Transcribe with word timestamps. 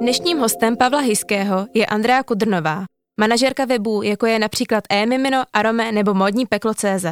Dnešním 0.00 0.38
hostem 0.38 0.76
Pavla 0.76 1.00
Hiského 1.00 1.66
je 1.74 1.86
Andrea 1.86 2.22
Kudrnová, 2.22 2.84
manažerka 3.20 3.64
webů, 3.64 4.02
jako 4.02 4.26
je 4.26 4.38
například 4.38 4.84
e-mimino, 4.90 5.44
Arome 5.52 5.92
nebo 5.92 6.14
modní 6.14 6.46
peklo.cz. 6.46 7.06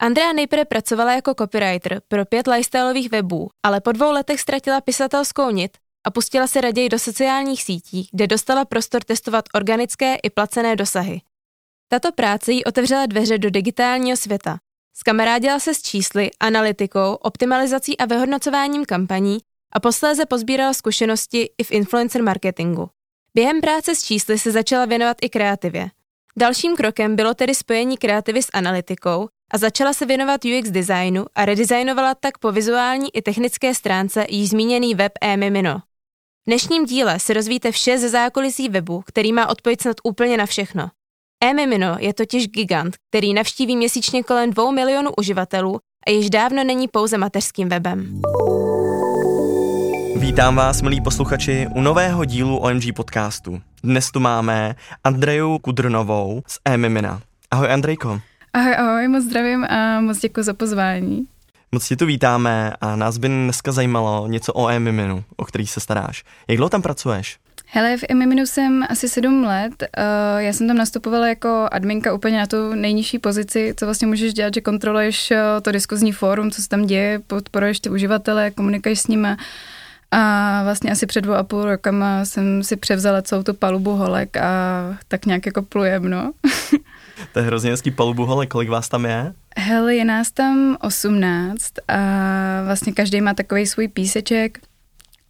Andrea 0.00 0.32
nejprve 0.32 0.64
pracovala 0.64 1.14
jako 1.14 1.34
copywriter 1.34 2.00
pro 2.08 2.24
pět 2.24 2.46
lifestyleových 2.46 3.10
webů, 3.10 3.48
ale 3.62 3.80
po 3.80 3.92
dvou 3.92 4.12
letech 4.12 4.40
ztratila 4.40 4.80
pisatelskou 4.80 5.50
nit 5.50 5.78
a 6.06 6.10
pustila 6.10 6.46
se 6.46 6.60
raději 6.60 6.88
do 6.88 6.98
sociálních 6.98 7.62
sítí, 7.62 8.08
kde 8.12 8.26
dostala 8.26 8.64
prostor 8.64 9.04
testovat 9.04 9.44
organické 9.54 10.14
i 10.14 10.30
placené 10.30 10.76
dosahy. 10.76 11.20
Tato 11.88 12.12
práce 12.12 12.52
jí 12.52 12.64
otevřela 12.64 13.06
dveře 13.06 13.38
do 13.38 13.50
digitálního 13.50 14.16
světa. 14.16 14.58
Skamarádila 14.96 15.58
se 15.58 15.74
s 15.74 15.82
čísly, 15.82 16.30
analytikou, 16.40 17.14
optimalizací 17.14 17.98
a 17.98 18.04
vyhodnocováním 18.04 18.84
kampaní 18.84 19.38
a 19.72 19.80
posléze 19.80 20.26
pozbírala 20.26 20.72
zkušenosti 20.74 21.50
i 21.58 21.64
v 21.64 21.72
influencer 21.72 22.22
marketingu. 22.22 22.88
Během 23.34 23.60
práce 23.60 23.94
s 23.94 24.02
čísly 24.02 24.38
se 24.38 24.52
začala 24.52 24.84
věnovat 24.84 25.16
i 25.22 25.28
kreativě. 25.28 25.90
Dalším 26.36 26.76
krokem 26.76 27.16
bylo 27.16 27.34
tedy 27.34 27.54
spojení 27.54 27.96
kreativy 27.96 28.42
s 28.42 28.48
analytikou 28.52 29.28
a 29.50 29.58
začala 29.58 29.92
se 29.92 30.06
věnovat 30.06 30.40
UX 30.44 30.70
designu 30.70 31.24
a 31.34 31.44
redesignovala 31.44 32.14
tak 32.14 32.38
po 32.38 32.52
vizuální 32.52 33.16
i 33.16 33.22
technické 33.22 33.74
stránce 33.74 34.26
již 34.28 34.48
zmíněný 34.48 34.94
web 34.94 35.12
e-mimino. 35.20 35.78
V 35.78 35.82
dnešním 36.46 36.84
díle 36.84 37.18
se 37.18 37.32
rozvíte 37.34 37.72
vše 37.72 37.98
ze 37.98 38.08
zákulisí 38.08 38.68
webu, 38.68 39.02
který 39.06 39.32
má 39.32 39.48
odpověď 39.48 39.80
snad 39.80 39.96
úplně 40.04 40.36
na 40.36 40.46
všechno. 40.46 40.90
E-mimino 41.44 41.96
je 41.98 42.14
totiž 42.14 42.48
gigant, 42.48 42.96
který 43.08 43.34
navštíví 43.34 43.76
měsíčně 43.76 44.22
kolem 44.22 44.50
2 44.50 44.70
milionů 44.70 45.10
uživatelů 45.18 45.78
a 46.06 46.10
již 46.10 46.30
dávno 46.30 46.64
není 46.64 46.88
pouze 46.88 47.18
mateřským 47.18 47.68
webem. 47.68 48.20
Vítám 50.16 50.56
vás, 50.56 50.82
milí 50.82 51.00
posluchači, 51.00 51.66
u 51.74 51.80
nového 51.80 52.24
dílu 52.24 52.56
OMG 52.58 52.94
podcastu. 52.96 53.60
Dnes 53.82 54.10
tu 54.10 54.20
máme 54.20 54.74
Andreju 55.04 55.58
Kudrnovou 55.58 56.42
z 56.46 56.58
e-mimina. 56.64 57.20
Ahoj 57.50 57.72
Andrejko. 57.72 58.20
Ahoj, 58.52 58.74
ahoj, 58.76 59.08
moc 59.08 59.24
zdravím 59.24 59.64
a 59.64 60.00
moc 60.00 60.18
děkuji 60.18 60.42
za 60.42 60.54
pozvání. 60.54 61.26
Moc 61.72 61.88
tě 61.88 61.96
tu 61.96 62.06
vítáme 62.06 62.72
a 62.80 62.96
nás 62.96 63.18
by 63.18 63.28
dneska 63.28 63.72
zajímalo 63.72 64.26
něco 64.26 64.52
o 64.52 64.68
e-miminu, 64.68 65.24
o 65.36 65.44
který 65.44 65.66
se 65.66 65.80
staráš. 65.80 66.24
Jak 66.48 66.56
dlouho 66.56 66.70
tam 66.70 66.82
pracuješ? 66.82 67.38
Hele, 67.70 67.96
v 67.96 68.04
Emiminu 68.08 68.46
jsem 68.46 68.84
asi 68.88 69.08
sedm 69.08 69.44
let. 69.44 69.72
Uh, 69.82 70.40
já 70.40 70.52
jsem 70.52 70.66
tam 70.66 70.76
nastupovala 70.76 71.28
jako 71.28 71.68
adminka 71.72 72.14
úplně 72.14 72.38
na 72.38 72.46
tu 72.46 72.74
nejnižší 72.74 73.18
pozici, 73.18 73.74
co 73.76 73.86
vlastně 73.86 74.06
můžeš 74.06 74.34
dělat, 74.34 74.54
že 74.54 74.60
kontroluješ 74.60 75.30
uh, 75.30 75.36
to 75.62 75.72
diskuzní 75.72 76.12
fórum, 76.12 76.50
co 76.50 76.62
se 76.62 76.68
tam 76.68 76.86
děje, 76.86 77.18
podporuješ 77.26 77.80
ty 77.80 77.90
uživatele, 77.90 78.50
komunikuješ 78.50 79.00
s 79.00 79.06
nimi. 79.06 79.28
A 80.10 80.62
vlastně 80.64 80.90
asi 80.90 81.06
před 81.06 81.20
dvou 81.20 81.34
a 81.34 81.42
půl 81.42 81.64
rokama 81.64 82.24
jsem 82.24 82.62
si 82.62 82.76
převzala 82.76 83.22
celou 83.22 83.42
tu 83.42 83.54
palubu 83.54 83.90
holek 83.90 84.36
a 84.36 84.50
tak 85.08 85.26
nějak 85.26 85.46
jako 85.46 85.62
plujem, 85.62 86.10
no. 86.10 86.32
to 87.32 87.38
je 87.38 87.44
hrozně 87.44 87.70
hezký 87.70 87.90
palubu 87.90 88.26
holek, 88.26 88.48
kolik 88.48 88.68
vás 88.68 88.88
tam 88.88 89.04
je? 89.04 89.32
Hele, 89.56 89.94
je 89.94 90.04
nás 90.04 90.30
tam 90.30 90.76
18 90.80 91.72
a 91.88 91.98
vlastně 92.64 92.92
každý 92.92 93.20
má 93.20 93.34
takový 93.34 93.66
svůj 93.66 93.88
píseček. 93.88 94.58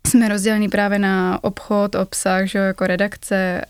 Jsme 0.07 0.29
rozdělení 0.29 0.69
právě 0.69 0.99
na 0.99 1.45
obchod, 1.45 1.95
obsah, 1.95 2.47
že 2.47 2.59
jako 2.59 2.87
redakce, 2.87 3.63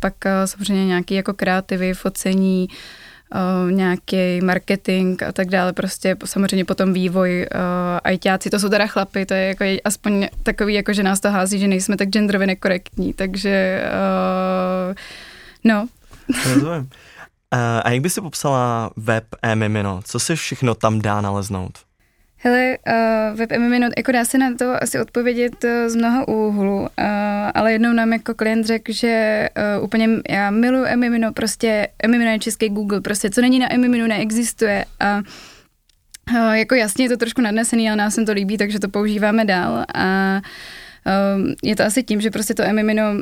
pak 0.00 0.14
samozřejmě 0.44 0.86
nějaký 0.86 1.14
jako 1.14 1.34
kreativy, 1.34 1.94
focení, 1.94 2.68
uh, 2.70 3.01
nějaký 3.70 4.40
marketing 4.40 5.22
a 5.22 5.32
tak 5.32 5.48
dále, 5.48 5.72
prostě 5.72 6.16
samozřejmě 6.24 6.64
potom 6.64 6.92
vývoj 6.92 7.46
uh, 7.54 7.60
ajťáci, 8.04 8.50
to 8.50 8.58
jsou 8.58 8.68
teda 8.68 8.86
chlapy, 8.86 9.26
to 9.26 9.34
je 9.34 9.46
jako 9.46 9.64
aspoň 9.84 10.28
takový, 10.42 10.74
jako 10.74 10.92
že 10.92 11.02
nás 11.02 11.20
to 11.20 11.30
hází, 11.30 11.58
že 11.58 11.68
nejsme 11.68 11.96
tak 11.96 12.08
genderově 12.08 12.46
nekorektní, 12.46 13.12
takže 13.12 13.84
uh, 14.88 14.94
no. 15.64 15.88
Rozumím. 16.54 16.90
A 17.84 17.90
jak 17.90 18.00
by 18.00 18.10
si 18.10 18.20
popsala 18.20 18.90
web 18.96 19.24
e-mimino? 19.42 20.00
Co 20.04 20.20
si 20.20 20.36
všechno 20.36 20.74
tam 20.74 21.00
dá 21.00 21.20
naleznout? 21.20 21.78
Hele, 22.44 22.78
uh, 22.88 23.38
web 23.38 23.52
MMino, 23.58 23.88
jako 23.96 24.12
dá 24.12 24.24
se 24.24 24.38
na 24.38 24.54
to 24.54 24.82
asi 24.82 25.00
odpovědět 25.00 25.64
uh, 25.64 25.70
z 25.86 25.96
mnoha 25.96 26.28
úhlu, 26.28 26.80
uh, 26.80 26.86
ale 27.54 27.72
jednou 27.72 27.92
nám 27.92 28.12
jako 28.12 28.34
klient 28.34 28.66
řekl, 28.66 28.92
že 28.92 29.48
uh, 29.76 29.84
úplně 29.84 30.08
já 30.28 30.50
miluji 30.50 30.96
MMino, 30.96 31.32
prostě 31.32 31.88
MMino 32.06 32.30
je 32.30 32.38
český 32.38 32.68
Google, 32.68 33.00
prostě 33.00 33.30
co 33.30 33.40
není 33.40 33.58
na 33.58 33.68
MMino 33.76 34.06
neexistuje. 34.06 34.84
A 35.00 35.22
uh, 36.30 36.52
jako 36.52 36.74
jasně 36.74 37.04
je 37.04 37.08
to 37.08 37.16
trošku 37.16 37.40
nadnesený, 37.40 37.88
ale 37.88 37.96
nás 37.96 38.14
se 38.14 38.24
to 38.24 38.32
líbí, 38.32 38.56
takže 38.56 38.78
to 38.78 38.88
používáme 38.88 39.44
dál. 39.44 39.84
A 39.94 40.40
Uh, 41.06 41.50
je 41.62 41.76
to 41.76 41.82
asi 41.84 42.02
tím, 42.02 42.20
že 42.20 42.30
prostě 42.30 42.54
to 42.54 42.62
Emimino, 42.62 43.12
uh, 43.12 43.16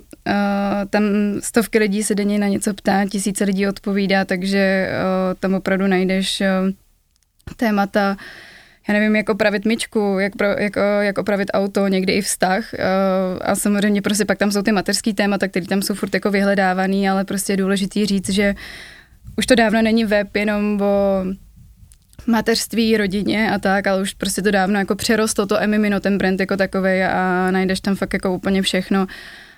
tam 0.90 1.02
stovky 1.40 1.78
lidí 1.78 2.02
se 2.02 2.14
denně 2.14 2.38
na 2.38 2.48
něco 2.48 2.74
ptá, 2.74 3.04
tisíce 3.06 3.44
lidí 3.44 3.66
odpovídá, 3.66 4.24
takže 4.24 4.88
uh, 4.90 5.34
tam 5.40 5.54
opravdu 5.54 5.86
najdeš 5.86 6.40
uh, 6.40 6.70
témata, 7.56 8.10
uh, 8.10 8.16
já 8.88 8.94
nevím, 8.94 9.16
jak 9.16 9.28
opravit 9.28 9.64
myčku, 9.64 10.16
jak, 10.18 10.36
pro, 10.36 10.46
jak, 10.46 10.72
jak 11.00 11.18
opravit 11.18 11.50
auto, 11.54 11.88
někdy 11.88 12.12
i 12.12 12.22
vztah. 12.22 12.72
Uh, 12.72 13.38
a 13.40 13.54
samozřejmě 13.54 14.02
prostě 14.02 14.24
pak 14.24 14.38
tam 14.38 14.52
jsou 14.52 14.62
ty 14.62 14.72
mateřský 14.72 15.14
témata, 15.14 15.48
které 15.48 15.66
tam 15.66 15.82
jsou 15.82 15.94
furt 15.94 16.14
jako 16.14 16.30
vyhledávaný, 16.30 17.08
ale 17.08 17.24
prostě 17.24 17.52
je 17.52 17.56
důležitý 17.56 18.06
říct, 18.06 18.30
že 18.30 18.54
už 19.36 19.46
to 19.46 19.54
dávno 19.54 19.82
není 19.82 20.04
web 20.04 20.36
jenom 20.36 20.80
o 20.82 21.24
mateřství, 22.26 22.96
rodině 22.96 23.50
a 23.50 23.58
tak, 23.58 23.86
ale 23.86 24.02
už 24.02 24.14
prostě 24.14 24.42
to 24.42 24.50
dávno 24.50 24.78
jako 24.78 24.94
přerostlo 24.94 25.46
to 25.46 25.62
Emimino, 25.62 26.00
ten 26.00 26.18
brand 26.18 26.40
jako 26.40 26.56
takový 26.56 27.02
a 27.02 27.50
najdeš 27.50 27.80
tam 27.80 27.96
fakt 27.96 28.12
jako 28.12 28.34
úplně 28.34 28.62
všechno. 28.62 29.06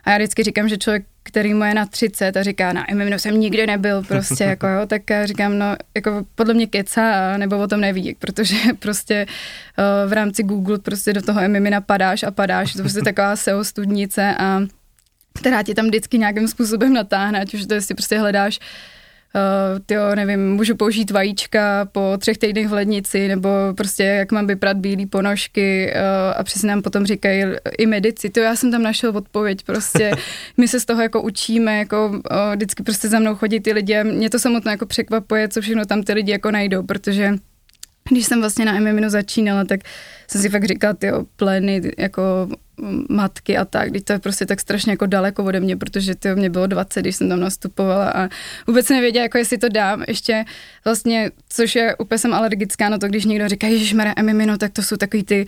A 0.04 0.10
já 0.10 0.16
vždycky 0.16 0.42
říkám, 0.42 0.68
že 0.68 0.78
člověk, 0.78 1.04
který 1.22 1.54
mu 1.54 1.64
je 1.64 1.74
na 1.74 1.86
30 1.86 2.36
a 2.36 2.42
říká, 2.42 2.72
na 2.72 2.86
MMO 2.94 3.18
jsem 3.18 3.40
nikdy 3.40 3.66
nebyl 3.66 4.02
prostě, 4.02 4.44
jako 4.54 4.66
jo, 4.66 4.86
tak 4.86 5.02
říkám, 5.24 5.58
no, 5.58 5.76
jako 5.94 6.26
podle 6.34 6.54
mě 6.54 6.66
keca, 6.66 7.36
nebo 7.36 7.58
o 7.58 7.66
tom 7.66 7.80
neví, 7.80 8.16
protože 8.18 8.56
prostě 8.78 9.26
uh, 9.78 10.10
v 10.10 10.12
rámci 10.12 10.42
Google 10.42 10.78
prostě 10.78 11.12
do 11.12 11.22
toho 11.22 11.48
MMO 11.48 11.70
napadáš 11.70 12.22
a 12.22 12.30
padáš, 12.30 12.72
to 12.72 12.78
je 12.78 12.82
prostě 12.82 13.00
taková 13.00 13.36
SEO 13.42 13.64
studnice 13.64 14.34
a 14.38 14.60
která 15.38 15.62
ti 15.62 15.74
tam 15.74 15.86
vždycky 15.86 16.18
nějakým 16.18 16.48
způsobem 16.48 16.92
natáhne, 16.92 17.40
ať 17.40 17.54
už 17.54 17.66
to 17.66 17.74
jestli 17.74 17.94
prostě 17.94 18.18
hledáš 18.18 18.58
uh, 18.58 18.64
tyjo, 19.86 20.14
nevím, 20.14 20.50
můžu 20.50 20.76
použít 20.76 21.10
vajíčka 21.10 21.88
po 21.92 22.14
třech 22.18 22.38
týdnech 22.38 22.68
v 22.68 22.72
lednici, 22.72 23.28
nebo 23.28 23.48
prostě 23.76 24.04
jak 24.04 24.32
mám 24.32 24.46
vyprat 24.46 24.76
bílý 24.76 25.06
ponožky 25.06 25.92
uh, 25.94 26.00
a 26.36 26.44
přesně 26.44 26.68
nám 26.68 26.82
potom 26.82 27.06
říkají 27.06 27.44
i 27.78 27.86
medici, 27.86 28.30
to 28.30 28.40
já 28.40 28.56
jsem 28.56 28.70
tam 28.70 28.82
našel 28.82 29.16
odpověď, 29.16 29.62
prostě. 29.66 30.10
My 30.56 30.68
se 30.68 30.80
z 30.80 30.84
toho 30.84 31.02
jako 31.02 31.22
učíme, 31.22 31.78
jako 31.78 32.08
uh, 32.08 32.20
vždycky 32.54 32.82
prostě 32.82 33.08
za 33.08 33.18
mnou 33.18 33.34
chodí 33.34 33.60
ty 33.60 33.72
lidi 33.72 33.96
a 33.96 34.02
mě 34.02 34.30
to 34.30 34.38
samotné 34.38 34.72
jako 34.72 34.86
překvapuje, 34.86 35.48
co 35.48 35.60
všechno 35.60 35.84
tam 35.84 36.02
ty 36.02 36.12
lidi 36.12 36.32
jako 36.32 36.50
najdou, 36.50 36.82
protože 36.82 37.34
když 38.10 38.26
jsem 38.26 38.40
vlastně 38.40 38.64
na 38.64 38.72
MMinu 38.72 39.10
začínala, 39.10 39.64
tak 39.64 39.80
jsem 40.32 40.42
si 40.42 40.48
fakt 40.48 40.64
říkala, 40.64 40.94
ty 40.94 41.10
plény, 41.36 41.92
jako 41.98 42.48
matky 43.08 43.56
a 43.56 43.64
tak, 43.64 43.90
když 43.90 44.02
to 44.02 44.12
je 44.12 44.18
prostě 44.18 44.46
tak 44.46 44.60
strašně 44.60 44.92
jako 44.92 45.06
daleko 45.06 45.44
ode 45.44 45.60
mě, 45.60 45.76
protože 45.76 46.14
to 46.14 46.28
mě 46.34 46.50
bylo 46.50 46.66
20, 46.66 47.00
když 47.00 47.16
jsem 47.16 47.28
tam 47.28 47.40
nastupovala 47.40 48.10
a 48.10 48.28
vůbec 48.66 48.88
nevěděla, 48.88 49.22
jako 49.22 49.38
jestli 49.38 49.58
to 49.58 49.68
dám. 49.68 50.04
Ještě 50.08 50.44
vlastně, 50.84 51.30
což 51.48 51.74
je 51.74 51.96
úplně 51.96 52.18
jsem 52.18 52.34
alergická 52.34 52.88
na 52.88 52.98
to, 52.98 53.08
když 53.08 53.24
někdo 53.24 53.48
říká, 53.48 53.66
Ježíš 53.66 53.92
Mare, 53.92 54.12
Emimino, 54.16 54.58
tak 54.58 54.72
to 54.72 54.82
jsou 54.82 54.96
takový 54.96 55.24
ty 55.24 55.46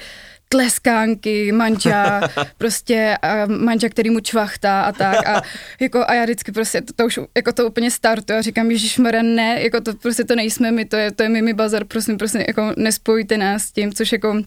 tleskánky, 0.49 1.53
manča, 1.53 2.21
prostě 2.59 3.16
a 3.22 3.47
manča, 3.47 3.89
který 3.89 4.11
mu 4.11 4.21
čvachtá 4.21 4.83
a 4.83 4.93
tak 4.93 5.27
a, 5.27 5.43
jako, 5.81 6.05
a 6.06 6.15
já 6.15 6.25
vždycky 6.25 6.53
prostě 6.53 6.81
to, 6.81 6.93
to 6.93 7.06
už 7.06 7.21
jako 7.37 7.53
to 7.53 7.66
úplně 7.66 7.91
startu 7.91 8.33
a 8.33 8.43
říkám, 8.43 8.71
Ježíš 8.71 9.01
ne, 9.22 9.62
jako 9.62 9.81
to 9.81 9.95
prostě 9.95 10.25
to 10.25 10.37
nejsme 10.37 10.72
my, 10.72 10.84
to 10.84 10.97
je, 10.97 11.11
to 11.11 11.22
je 11.22 11.28
Mimi 11.28 11.55
Bazar, 11.55 11.84
prosím, 11.84 12.19
prosím, 12.19 12.41
jako 12.49 12.72
nespojujte 12.77 13.39
nás 13.39 13.62
s 13.62 13.72
tím, 13.72 13.93
což 13.93 14.12
jako 14.12 14.43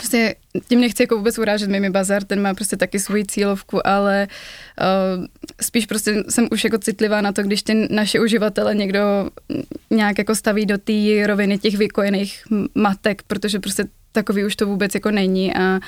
prostě 0.00 0.34
tím 0.68 0.80
nechci 0.80 1.02
jako 1.02 1.16
vůbec 1.16 1.38
urážet 1.38 1.70
Mimi 1.70 1.90
Bazar, 1.90 2.24
ten 2.24 2.42
má 2.42 2.54
prostě 2.54 2.76
taky 2.76 2.98
svoji 2.98 3.24
cílovku, 3.26 3.86
ale 3.86 4.28
uh, 5.18 5.24
spíš 5.60 5.86
prostě 5.86 6.24
jsem 6.28 6.48
už 6.52 6.64
jako 6.64 6.78
citlivá 6.78 7.20
na 7.20 7.32
to, 7.32 7.42
když 7.42 7.62
ty 7.62 7.88
naše 7.90 8.20
uživatele 8.20 8.74
někdo 8.74 9.30
nějak 9.90 10.18
jako 10.18 10.34
staví 10.34 10.66
do 10.66 10.78
té 10.78 11.26
roviny 11.26 11.58
těch 11.58 11.76
vykojených 11.76 12.42
matek, 12.74 13.22
protože 13.22 13.60
prostě 13.60 13.84
takový 14.12 14.44
už 14.44 14.56
to 14.56 14.66
vůbec 14.66 14.94
jako 14.94 15.10
není 15.10 15.54
a 15.54 15.74
uh, 15.76 15.80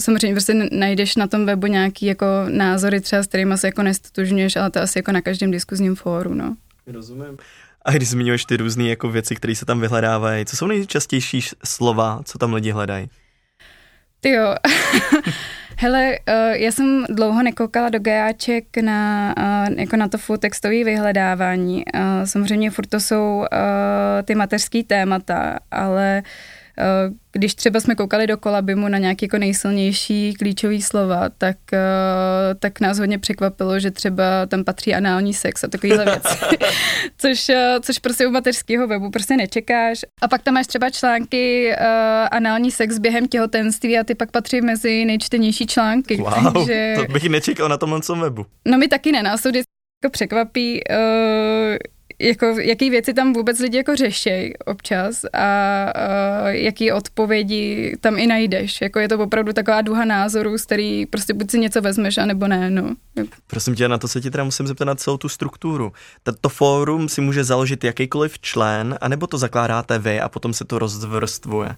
samozřejmě 0.00 0.34
prostě 0.34 0.68
najdeš 0.72 1.16
na 1.16 1.26
tom 1.26 1.46
webu 1.46 1.66
nějaký 1.66 2.06
jako 2.06 2.26
názory 2.48 3.00
třeba, 3.00 3.22
s 3.22 3.26
kterými 3.26 3.58
se 3.58 3.66
jako 3.66 3.82
nestotožňuješ, 3.82 4.56
ale 4.56 4.70
to 4.70 4.80
asi 4.80 4.98
jako 4.98 5.12
na 5.12 5.20
každém 5.20 5.50
diskuzním 5.50 5.94
fóru, 5.94 6.34
no. 6.34 6.56
Rozumím. 6.86 7.36
A 7.84 7.92
když 7.92 8.08
zmiňuješ 8.08 8.44
ty 8.44 8.56
různé 8.56 8.84
jako 8.84 9.08
věci, 9.08 9.36
které 9.36 9.54
se 9.54 9.64
tam 9.64 9.80
vyhledávají, 9.80 10.44
co 10.44 10.56
jsou 10.56 10.66
nejčastější 10.66 11.40
slova, 11.64 12.20
co 12.24 12.38
tam 12.38 12.54
lidi 12.54 12.70
hledají? 12.70 13.08
Ty 14.24 14.30
jo. 14.30 14.54
Hele, 15.78 16.18
uh, 16.28 16.34
já 16.52 16.72
jsem 16.72 17.04
dlouho 17.08 17.42
nekoukala 17.42 17.88
do 17.88 17.98
GAček 17.98 18.76
na, 18.76 19.34
uh, 19.38 19.78
jako 19.78 19.96
na 19.96 20.08
to 20.08 20.18
full 20.18 20.38
textové 20.38 20.84
vyhledávání. 20.84 21.84
Uh, 21.94 22.00
samozřejmě 22.24 22.70
furt 22.70 22.86
to 22.86 23.00
jsou 23.00 23.36
uh, 23.36 23.46
ty 24.24 24.34
mateřský 24.34 24.84
témata, 24.84 25.58
ale 25.70 26.22
když 27.32 27.54
třeba 27.54 27.80
jsme 27.80 27.94
koukali 27.94 28.26
do 28.26 28.36
kolabimu 28.36 28.88
na 28.88 28.98
nějaký 28.98 29.24
jako 29.24 29.38
nejsilnější 29.38 30.34
klíčový 30.34 30.82
slova, 30.82 31.28
tak, 31.38 31.56
tak 32.58 32.80
nás 32.80 32.98
hodně 32.98 33.18
překvapilo, 33.18 33.80
že 33.80 33.90
třeba 33.90 34.46
tam 34.46 34.64
patří 34.64 34.94
anální 34.94 35.34
sex 35.34 35.64
a 35.64 35.68
takovýhle 35.68 36.04
věci, 36.04 36.38
což, 37.18 37.50
což 37.80 37.98
prostě 37.98 38.26
u 38.26 38.30
mateřského 38.30 38.86
webu 38.86 39.10
prostě 39.10 39.36
nečekáš. 39.36 40.00
A 40.22 40.28
pak 40.28 40.42
tam 40.42 40.54
máš 40.54 40.66
třeba 40.66 40.90
články 40.90 41.74
uh, 41.80 42.28
anální 42.30 42.70
sex 42.70 42.98
během 42.98 43.28
těhotenství 43.28 43.98
a 43.98 44.04
ty 44.04 44.14
pak 44.14 44.30
patří 44.30 44.60
mezi 44.60 45.04
nejčtenější 45.04 45.66
články. 45.66 46.16
Wow, 46.16 46.52
takže... 46.52 46.94
to 46.96 47.12
bych 47.12 47.28
nečekal 47.28 47.68
na 47.68 47.76
tomhle 47.76 48.00
webu. 48.20 48.46
No 48.68 48.78
my 48.78 48.88
taky 48.88 49.12
ne, 49.12 49.22
nás 49.22 49.42
to 49.42 49.48
vždycky 49.48 49.70
jako 50.04 50.12
překvapí, 50.12 50.80
uh, 50.90 51.76
jako, 52.18 52.46
jaký 52.46 52.90
věci 52.90 53.14
tam 53.14 53.32
vůbec 53.32 53.58
lidi 53.58 53.76
jako 53.76 53.96
řešejí 53.96 54.56
občas 54.58 55.24
a 55.32 55.84
uh, 56.44 56.48
jaký 56.48 56.92
odpovědi 56.92 57.96
tam 58.00 58.18
i 58.18 58.26
najdeš. 58.26 58.80
Jako 58.80 58.98
je 58.98 59.08
to 59.08 59.18
opravdu 59.18 59.52
taková 59.52 59.82
duha 59.82 60.04
názorů, 60.04 60.58
z 60.58 60.64
který 60.64 61.06
prostě 61.06 61.34
buď 61.34 61.50
si 61.50 61.58
něco 61.58 61.80
vezmeš, 61.80 62.18
anebo 62.18 62.48
ne. 62.48 62.70
No. 62.70 62.94
Prosím 63.46 63.74
tě, 63.74 63.88
na 63.88 63.98
to 63.98 64.08
se 64.08 64.20
ti 64.20 64.30
teda 64.30 64.44
musím 64.44 64.66
zeptat 64.66 64.84
na 64.84 64.94
celou 64.94 65.16
tu 65.16 65.28
strukturu. 65.28 65.92
To 66.40 66.48
fórum 66.48 67.08
si 67.08 67.20
může 67.20 67.44
založit 67.44 67.84
jakýkoliv 67.84 68.38
člen, 68.38 68.98
anebo 69.00 69.26
to 69.26 69.38
zakládáte 69.38 69.98
vy 69.98 70.20
a 70.20 70.28
potom 70.28 70.52
se 70.52 70.64
to 70.64 70.78
rozdvrstvuje? 70.78 71.76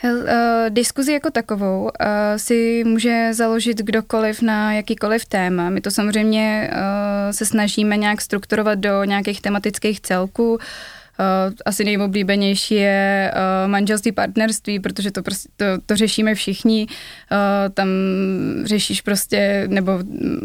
Hel, 0.00 0.16
uh, 0.16 0.24
diskuzi 0.68 1.12
jako 1.12 1.30
takovou 1.30 1.82
uh, 1.82 1.90
si 2.36 2.84
může 2.86 3.30
založit 3.34 3.78
kdokoliv 3.78 4.42
na 4.42 4.72
jakýkoliv 4.72 5.24
téma. 5.24 5.70
My 5.70 5.80
to 5.80 5.90
samozřejmě 5.90 6.70
uh, 6.72 6.78
se 7.30 7.46
snažíme 7.46 7.96
nějak 7.96 8.20
strukturovat 8.20 8.78
do 8.78 9.04
nějakých 9.04 9.40
tematických 9.40 10.00
celků. 10.00 10.54
Uh, 10.54 10.60
asi 11.66 11.84
nejoblíbenější 11.84 12.74
je 12.74 13.32
uh, 13.34 13.70
manželství 13.70 14.12
partnerství, 14.12 14.80
protože 14.80 15.10
to, 15.10 15.22
prostě, 15.22 15.48
to, 15.56 15.64
to 15.86 15.96
řešíme 15.96 16.34
všichni. 16.34 16.86
Uh, 17.32 17.74
tam 17.74 17.88
řešíš 18.64 19.00
prostě, 19.00 19.64
nebo 19.66 19.98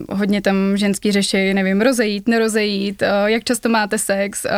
hodně 0.10 0.42
tam 0.42 0.78
ženský 0.78 1.12
řeší, 1.12 1.54
nevím, 1.54 1.82
rozejít, 1.82 2.28
nerozejít, 2.28 3.02
uh, 3.02 3.30
jak 3.30 3.44
často 3.44 3.70
máte 3.70 3.98
sex, 3.98 4.46
uh, 4.46 4.52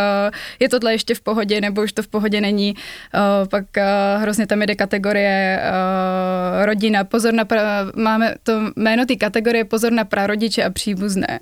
je 0.60 0.70
tohle 0.70 0.94
ještě 0.94 1.16
v 1.16 1.22
pohodě, 1.22 1.62
nebo 1.62 1.84
už 1.84 1.94
to 1.94 2.04
v 2.04 2.08
pohodě 2.08 2.42
není. 2.42 2.76
Uh, 2.76 3.48
pak 3.48 3.66
uh, 3.78 4.22
hrozně 4.22 4.48
tam 4.48 4.62
jde 4.62 4.76
kategorie 4.76 5.60
uh, 5.62 6.66
rodina, 6.66 7.04
pozor 7.04 7.34
na, 7.34 7.46
pra, 7.46 7.62
máme 7.96 8.36
to 8.44 8.62
jméno 8.76 9.06
ty 9.06 9.18
kategorie 9.18 9.66
pozor 9.66 9.92
na 9.92 10.04
prarodiče 10.04 10.64
a 10.64 10.70
příbuzné. 10.70 11.40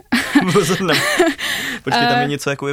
pozor 0.53 0.81
na, 0.81 0.93
počkej, 1.83 2.07
tam 2.07 2.21
je 2.21 2.27
něco 2.27 2.50
jako 2.50 2.68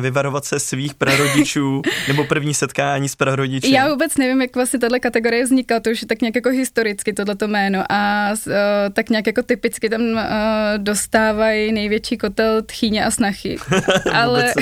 vyvarovat 0.00 0.44
se 0.44 0.60
svých 0.60 0.94
prarodičů 0.94 1.82
nebo 2.08 2.24
první 2.24 2.54
setkání 2.54 3.08
s 3.08 3.16
prarodiči? 3.16 3.72
Já 3.72 3.88
vůbec 3.88 4.16
nevím, 4.16 4.42
jak 4.42 4.56
vlastně 4.56 4.78
tahle 4.78 5.00
kategorie 5.00 5.44
vznikla, 5.44 5.80
to 5.80 5.90
už 5.90 6.02
je 6.02 6.08
tak 6.08 6.20
nějak 6.20 6.34
jako 6.34 6.48
historicky 6.48 7.12
tohleto 7.12 7.48
jméno 7.48 7.84
a 7.88 8.30
uh, 8.46 8.52
tak 8.92 9.10
nějak 9.10 9.26
jako 9.26 9.42
typicky 9.42 9.88
tam 9.88 10.00
uh, 10.00 10.18
dostávají 10.76 11.72
největší 11.72 12.16
kotel 12.16 12.62
tchýně 12.62 13.04
a 13.04 13.10
snachy. 13.10 13.56
ale, 14.12 14.54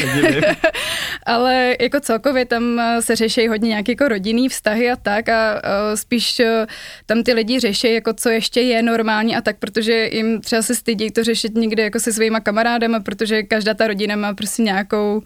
ale 1.27 1.77
jako 1.81 2.01
celkově 2.01 2.45
tam 2.45 2.81
se 3.01 3.17
řeší 3.17 3.49
hodně 3.49 3.69
nějaké 3.69 3.93
jako 3.93 4.09
rodinný 4.09 4.49
vztahy 4.49 4.91
a 4.91 4.97
tak 4.97 5.29
a 5.29 5.55
uh, 5.55 5.61
spíš 5.95 6.41
uh, 6.41 6.67
tam 7.07 7.23
ty 7.23 7.33
lidi 7.33 7.61
řeší, 7.61 7.95
jako 7.95 8.13
co 8.13 8.29
ještě 8.29 8.61
je 8.61 8.83
normální 8.83 9.37
a 9.37 9.41
tak, 9.41 9.57
protože 9.59 10.09
jim 10.13 10.41
třeba 10.41 10.63
se 10.63 10.75
stydí 10.75 11.11
to 11.11 11.25
řešit 11.25 11.55
někde 11.55 11.83
jako 11.83 12.01
se 12.01 12.13
svýma 12.13 12.41
kamarádama, 12.41 13.01
protože 13.01 13.43
každá 13.43 13.75
ta 13.77 13.87
rodina 13.87 14.17
má 14.17 14.35
prostě 14.35 14.63
nějakou 14.63 15.23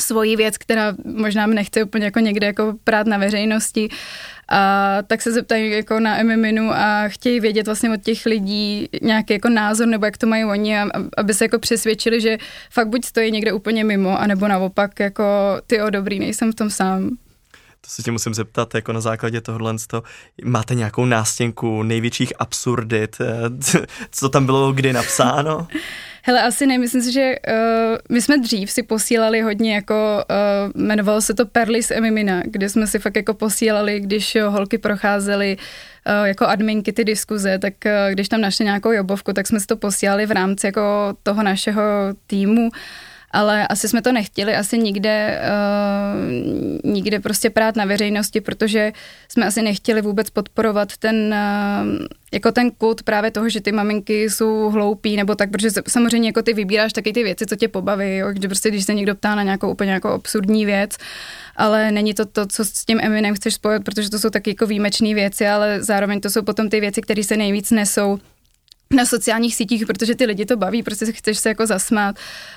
svoji 0.00 0.36
věc, 0.36 0.58
která 0.58 0.94
možná 1.04 1.46
nechce 1.46 1.84
úplně 1.84 2.04
jako 2.04 2.18
někde 2.18 2.46
jako 2.46 2.74
prát 2.84 3.06
na 3.06 3.18
veřejnosti. 3.18 3.88
A 4.48 4.98
tak 5.06 5.22
se 5.22 5.32
zeptají 5.32 5.70
jako 5.70 6.00
na 6.00 6.22
MMINu 6.22 6.70
a 6.72 7.08
chtějí 7.08 7.40
vědět 7.40 7.66
vlastně 7.66 7.90
od 7.90 8.02
těch 8.02 8.26
lidí 8.26 8.88
nějaký 9.02 9.32
jako 9.32 9.48
názor 9.48 9.86
nebo 9.86 10.04
jak 10.04 10.18
to 10.18 10.26
mají 10.26 10.44
oni, 10.44 10.78
aby 11.16 11.34
se 11.34 11.44
jako 11.44 11.58
přesvědčili, 11.58 12.20
že 12.20 12.38
fakt 12.70 12.88
buď 12.88 13.04
stojí 13.04 13.30
někde 13.30 13.52
úplně 13.52 13.84
mimo, 13.84 14.20
anebo 14.20 14.48
naopak 14.48 15.00
jako 15.00 15.24
ty 15.66 15.82
o 15.82 15.90
dobrý, 15.90 16.18
nejsem 16.18 16.52
v 16.52 16.54
tom 16.54 16.70
sám. 16.70 17.10
To 17.80 17.90
se 17.90 18.02
tě 18.02 18.10
musím 18.10 18.34
zeptat, 18.34 18.74
jako 18.74 18.92
na 18.92 19.00
základě 19.00 19.40
tohohle, 19.40 19.74
máte 20.44 20.74
nějakou 20.74 21.04
nástěnku 21.04 21.82
největších 21.82 22.32
absurdit, 22.38 23.18
co 24.10 24.28
tam 24.28 24.46
bylo 24.46 24.72
kdy 24.72 24.92
napsáno? 24.92 25.68
Hele, 26.26 26.42
asi 26.42 26.66
ne, 26.66 26.78
myslím 26.78 27.02
si, 27.02 27.12
že 27.12 27.34
uh, 27.48 27.96
my 28.08 28.22
jsme 28.22 28.38
dřív 28.38 28.70
si 28.70 28.82
posílali 28.82 29.40
hodně 29.40 29.74
jako, 29.74 30.24
uh, 30.74 30.82
jmenovalo 30.82 31.20
se 31.20 31.34
to 31.34 31.46
Perly 31.46 31.82
z 31.82 31.90
Emimina, 31.90 32.42
kde 32.44 32.68
jsme 32.68 32.86
si 32.86 32.98
fakt 32.98 33.16
jako 33.16 33.34
posílali, 33.34 34.00
když 34.00 34.34
jo, 34.34 34.50
holky 34.50 34.78
procházely 34.78 35.56
uh, 35.56 36.26
jako 36.26 36.46
adminky 36.46 36.92
ty 36.92 37.04
diskuze, 37.04 37.58
tak 37.58 37.74
uh, 37.86 38.12
když 38.12 38.28
tam 38.28 38.40
našli 38.40 38.64
nějakou 38.64 38.92
jobovku, 38.92 39.32
tak 39.32 39.46
jsme 39.46 39.60
si 39.60 39.66
to 39.66 39.76
posílali 39.76 40.26
v 40.26 40.30
rámci 40.30 40.66
jako 40.66 41.16
toho 41.22 41.42
našeho 41.42 41.82
týmu 42.26 42.70
ale 43.34 43.66
asi 43.66 43.88
jsme 43.88 44.02
to 44.02 44.12
nechtěli 44.12 44.56
asi 44.56 44.78
nikde, 44.78 45.40
uh, 46.84 46.92
nikde 46.92 47.20
prostě 47.20 47.50
prát 47.50 47.76
na 47.76 47.84
veřejnosti, 47.84 48.40
protože 48.40 48.92
jsme 49.28 49.46
asi 49.46 49.62
nechtěli 49.62 50.02
vůbec 50.02 50.30
podporovat 50.30 50.96
ten, 50.96 51.34
uh, 51.34 52.06
jako 52.32 52.52
ten 52.52 52.70
kult 52.70 53.02
právě 53.02 53.30
toho, 53.30 53.48
že 53.48 53.60
ty 53.60 53.72
maminky 53.72 54.30
jsou 54.30 54.70
hloupí, 54.70 55.16
nebo 55.16 55.34
tak, 55.34 55.50
protože 55.50 55.68
samozřejmě 55.88 56.28
jako 56.28 56.42
ty 56.42 56.52
vybíráš 56.52 56.92
taky 56.92 57.12
ty 57.12 57.22
věci, 57.22 57.46
co 57.46 57.56
tě 57.56 57.68
pobaví, 57.68 58.16
jo? 58.16 58.28
že 58.42 58.48
prostě 58.48 58.70
když 58.70 58.84
se 58.84 58.94
někdo 58.94 59.14
ptá 59.14 59.34
na 59.34 59.42
nějakou 59.42 59.70
úplně 59.70 59.92
jako 59.92 60.08
absurdní 60.08 60.66
věc, 60.66 60.96
ale 61.56 61.90
není 61.90 62.14
to 62.14 62.24
to, 62.24 62.46
co 62.46 62.64
s 62.64 62.84
tím 62.84 63.00
Eminem 63.02 63.34
chceš 63.34 63.54
spojit, 63.54 63.84
protože 63.84 64.10
to 64.10 64.18
jsou 64.18 64.30
taky 64.30 64.50
jako 64.50 64.66
výjimečné 64.66 65.14
věci, 65.14 65.46
ale 65.46 65.82
zároveň 65.82 66.20
to 66.20 66.30
jsou 66.30 66.42
potom 66.42 66.68
ty 66.68 66.80
věci, 66.80 67.02
které 67.02 67.24
se 67.24 67.36
nejvíc 67.36 67.70
nesou 67.70 68.18
na 68.94 69.06
sociálních 69.06 69.54
sítích, 69.54 69.86
protože 69.86 70.14
ty 70.14 70.26
lidi 70.26 70.46
to 70.46 70.56
baví, 70.56 70.82
prostě 70.82 71.12
chceš 71.12 71.38
se 71.38 71.48
jako 71.48 71.66
zasmát, 71.66 72.16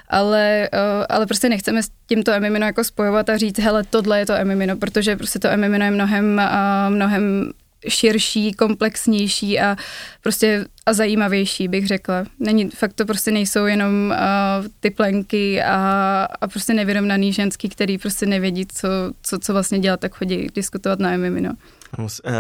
ale, 0.10 0.70
uh, 0.74 1.06
ale 1.10 1.26
prostě 1.26 1.50
nechceme 1.50 1.84
s 1.84 1.90
tímto 2.08 2.32
emimino 2.32 2.66
jako 2.66 2.84
spojovat 2.84 3.30
a 3.30 3.38
říct, 3.38 3.60
hele, 3.60 3.84
tohle 3.84 4.20
je 4.20 4.26
to 4.26 4.34
emimino, 4.34 4.78
protože 4.78 5.16
prostě 5.16 5.40
to 5.40 5.48
emimino 5.48 5.86
je 5.86 5.92
mnohem, 5.92 6.42
uh, 6.44 6.96
mnohem 6.96 7.52
širší, 7.88 8.54
komplexnější 8.54 9.60
a 9.60 9.76
prostě 10.22 10.66
a 10.86 10.94
zajímavější, 10.94 11.68
bych 11.68 11.88
řekla. 11.88 12.26
Není, 12.40 12.70
fakt 12.70 12.94
to 12.94 13.06
prostě 13.06 13.32
nejsou 13.32 13.66
jenom 13.66 13.92
uh, 14.10 14.68
ty 14.80 14.90
plenky 14.90 15.64
a, 15.64 16.28
a 16.42 16.48
prostě 16.48 16.74
nevyrovnaný 16.74 17.34
ženský, 17.34 17.70
který 17.70 17.98
prostě 17.98 18.26
nevědí, 18.26 18.66
co, 18.66 18.88
co, 19.22 19.40
co 19.40 19.54
vlastně 19.54 19.80
dělat, 19.80 20.00
tak 20.00 20.16
chodí 20.16 20.48
diskutovat 20.56 21.00
na 21.00 21.14
Emimino. 21.14 21.54
Eh, 22.00 22.32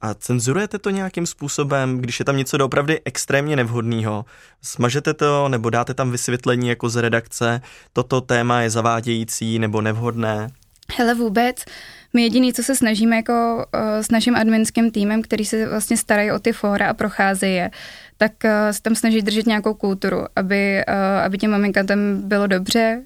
a 0.00 0.14
cenzurujete 0.14 0.78
to 0.78 0.90
nějakým 0.90 1.26
způsobem, 1.26 1.98
když 1.98 2.18
je 2.18 2.24
tam 2.24 2.36
něco 2.36 2.56
doopravdy 2.56 3.00
extrémně 3.04 3.56
nevhodného? 3.56 4.24
Smažete 4.62 5.14
to 5.14 5.48
nebo 5.48 5.70
dáte 5.70 5.94
tam 5.94 6.10
vysvětlení 6.10 6.68
jako 6.68 6.88
z 6.88 6.96
redakce, 6.96 7.60
toto 7.92 8.20
téma 8.20 8.60
je 8.60 8.70
zavádějící 8.70 9.58
nebo 9.58 9.80
nevhodné? 9.80 10.48
Hele 10.96 11.14
vůbec, 11.14 11.64
my 12.12 12.22
jediný, 12.22 12.52
co 12.52 12.62
se 12.62 12.76
snažíme 12.76 13.16
jako 13.16 13.66
uh, 13.74 13.80
s 14.00 14.10
naším 14.10 14.36
adminským 14.36 14.90
týmem, 14.90 15.22
který 15.22 15.44
se 15.44 15.68
vlastně 15.68 15.96
starají 15.96 16.32
o 16.32 16.38
ty 16.38 16.52
fóra 16.52 16.90
a 16.90 16.94
procházejí 16.94 17.54
je, 17.54 17.70
tak 18.16 18.32
uh, 18.44 18.50
se 18.70 18.82
tam 18.82 18.94
snaží 18.94 19.22
držet 19.22 19.46
nějakou 19.46 19.74
kulturu, 19.74 20.24
aby, 20.36 20.84
aby 21.24 21.38
těm 21.38 21.72
tam 21.86 21.98
bylo 22.28 22.46
dobře, 22.46 23.02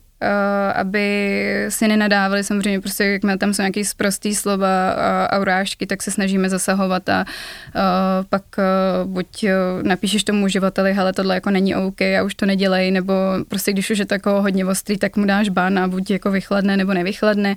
aby 0.75 1.67
si 1.69 1.89
nenadávali, 1.89 2.45
samozřejmě 2.45 2.81
prostě, 2.81 3.05
jak 3.05 3.23
tam 3.39 3.55
jsou 3.55 3.63
nějaký 3.63 3.85
sprostý 3.85 4.35
slova 4.35 4.91
a, 4.91 5.25
a 5.25 5.39
urážky, 5.39 5.87
tak 5.87 6.03
se 6.03 6.11
snažíme 6.11 6.49
zasahovat 6.49 7.09
a 7.09 7.25
uh, 7.25 7.83
pak 8.29 8.43
buď 9.05 9.45
napíšeš 9.83 10.25
tomu 10.25 10.45
uživateli, 10.45 10.95
hele, 10.95 11.13
tohle 11.13 11.35
jako 11.35 11.51
není 11.51 11.75
OK 11.77 12.03
a 12.03 12.23
už 12.23 12.35
to 12.35 12.47
nedělej, 12.47 12.91
nebo 12.91 13.15
prostě 13.49 13.73
když 13.73 13.91
už 13.91 13.99
je 13.99 14.07
to 14.07 14.15
jako 14.15 14.43
hodně 14.43 14.67
ostrý, 14.67 14.99
tak 14.99 15.17
mu 15.17 15.25
dáš 15.25 15.49
ban 15.49 15.79
a 15.79 15.89
buď 15.89 16.11
jako 16.11 16.31
vychladne 16.31 16.77
nebo 16.77 16.95
nevychladne. 16.95 17.55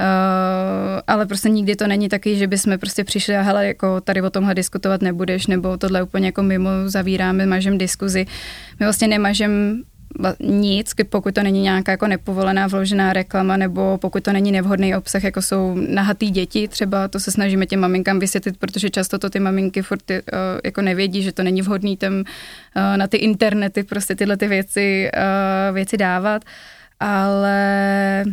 Uh, 0.00 1.00
ale 1.06 1.26
prostě 1.26 1.48
nikdy 1.48 1.76
to 1.76 1.86
není 1.86 2.08
taky, 2.08 2.36
že 2.36 2.46
bychom 2.46 2.78
prostě 2.78 3.04
přišli 3.04 3.36
a 3.36 3.42
hele, 3.42 3.66
jako 3.66 4.00
tady 4.00 4.22
o 4.22 4.30
tomhle 4.30 4.54
diskutovat 4.54 5.02
nebudeš, 5.02 5.46
nebo 5.46 5.76
tohle 5.76 6.02
úplně 6.02 6.26
jako 6.26 6.42
mimo 6.42 6.70
zavíráme, 6.86 7.46
mažem 7.46 7.78
diskuzi. 7.78 8.26
My 8.80 8.86
vlastně 8.86 9.08
nemažem 9.08 9.82
nic, 10.40 10.94
pokud 11.08 11.34
to 11.34 11.42
není 11.42 11.62
nějaká 11.62 11.92
jako 11.92 12.06
nepovolená 12.06 12.66
vložená 12.66 13.12
reklama 13.12 13.56
nebo 13.56 13.98
pokud 13.98 14.22
to 14.22 14.32
není 14.32 14.52
nevhodný 14.52 14.96
obsah, 14.96 15.24
jako 15.24 15.42
jsou 15.42 15.74
nahatý 15.74 16.30
děti 16.30 16.68
třeba, 16.68 17.08
to 17.08 17.20
se 17.20 17.30
snažíme 17.30 17.66
těm 17.66 17.80
maminkám 17.80 18.18
vysvětlit, 18.18 18.56
protože 18.58 18.90
často 18.90 19.18
to 19.18 19.30
ty 19.30 19.40
maminky 19.40 19.82
furt 19.82 20.10
uh, 20.10 20.16
jako 20.64 20.82
nevědí, 20.82 21.22
že 21.22 21.32
to 21.32 21.42
není 21.42 21.62
vhodný 21.62 21.96
tam 21.96 22.12
uh, 22.14 22.24
na 22.96 23.06
ty 23.06 23.16
internety 23.16 23.82
prostě 23.82 24.14
tyhle 24.14 24.36
ty 24.36 24.48
věci, 24.48 25.10
uh, 25.16 25.74
věci 25.74 25.96
dávat, 25.96 26.42
ale... 27.00 28.24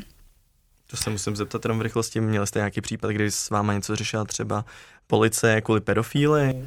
To 0.89 0.97
se 0.97 1.09
musím 1.09 1.35
zeptat 1.35 1.65
jenom 1.65 1.79
v 1.79 1.81
rychlosti, 1.81 2.21
měli 2.21 2.47
jste 2.47 2.59
nějaký 2.59 2.81
případ, 2.81 3.11
kdy 3.11 3.31
s 3.31 3.49
váma 3.49 3.73
něco 3.73 3.95
řešila 3.95 4.25
třeba 4.25 4.65
policie 5.07 5.61
kvůli 5.61 5.81
pedofíly? 5.81 6.65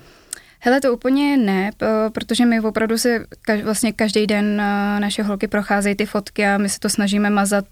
Hele, 0.61 0.81
to 0.81 0.93
úplně 0.93 1.37
ne, 1.37 1.71
protože 2.13 2.47
my 2.47 2.61
opravdu 2.61 2.99
si 2.99 3.21
vlastně 3.63 3.93
každý 3.93 4.27
den 4.27 4.57
naše 4.99 5.23
holky 5.23 5.49
procházejí 5.49 5.95
ty 5.95 6.07
fotky 6.07 6.47
a 6.47 6.59
my 6.59 6.69
se 6.69 6.81
to 6.81 6.89
snažíme 6.89 7.31
mazat 7.31 7.65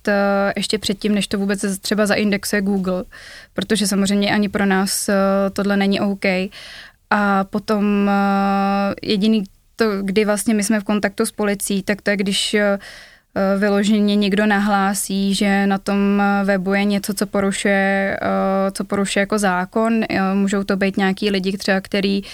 ještě 0.56 0.78
předtím, 0.78 1.14
než 1.14 1.26
to 1.26 1.38
vůbec 1.38 1.78
třeba 1.80 2.06
zaindexuje 2.06 2.62
Google, 2.62 3.04
protože 3.54 3.86
samozřejmě 3.86 4.34
ani 4.34 4.48
pro 4.48 4.66
nás 4.66 5.10
tohle 5.52 5.76
není 5.76 6.00
OK. 6.00 6.24
A 7.10 7.44
potom 7.44 8.10
jediný 9.02 9.44
to, 9.76 10.02
kdy 10.02 10.24
vlastně 10.24 10.54
my 10.54 10.64
jsme 10.64 10.80
v 10.80 10.84
kontaktu 10.84 11.26
s 11.26 11.30
policií, 11.32 11.82
tak 11.82 12.02
to 12.02 12.10
je, 12.10 12.16
když 12.16 12.56
vyloženě 13.58 14.16
někdo 14.16 14.46
nahlásí, 14.46 15.34
že 15.34 15.66
na 15.66 15.78
tom 15.78 16.22
webu 16.44 16.74
je 16.74 16.84
něco, 16.84 17.14
co 17.14 17.26
porušuje, 17.26 18.18
co 18.72 18.84
porušuje 18.84 19.20
jako 19.20 19.38
zákon. 19.38 20.04
Můžou 20.34 20.64
to 20.64 20.76
být 20.76 20.96
nějaký 20.96 21.30
lidi 21.30 21.58
třeba, 21.58 21.80
který 21.80 22.22
uh, 22.22 22.28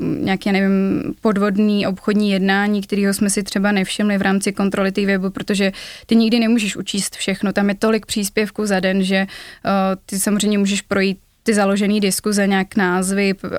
nějaké, 0.00 0.52
nevím, 0.52 1.02
podvodný 1.20 1.86
obchodní 1.86 2.30
jednání, 2.30 2.82
kterého 2.82 3.14
jsme 3.14 3.30
si 3.30 3.42
třeba 3.42 3.72
nevšimli 3.72 4.18
v 4.18 4.22
rámci 4.22 4.52
kontroly 4.52 4.92
té 4.92 5.06
webu, 5.06 5.30
protože 5.30 5.72
ty 6.06 6.16
nikdy 6.16 6.40
nemůžeš 6.40 6.76
učíst 6.76 7.16
všechno. 7.16 7.52
Tam 7.52 7.68
je 7.68 7.74
tolik 7.74 8.06
příspěvků 8.06 8.66
za 8.66 8.80
den, 8.80 9.02
že 9.02 9.26
uh, 9.26 9.70
ty 10.06 10.20
samozřejmě 10.20 10.58
můžeš 10.58 10.82
projít 10.82 11.18
ty 11.42 11.54
založené 11.54 12.00
diskuze, 12.00 12.46
nějak 12.46 12.76
názvy 12.76 13.34
uh, 13.44 13.50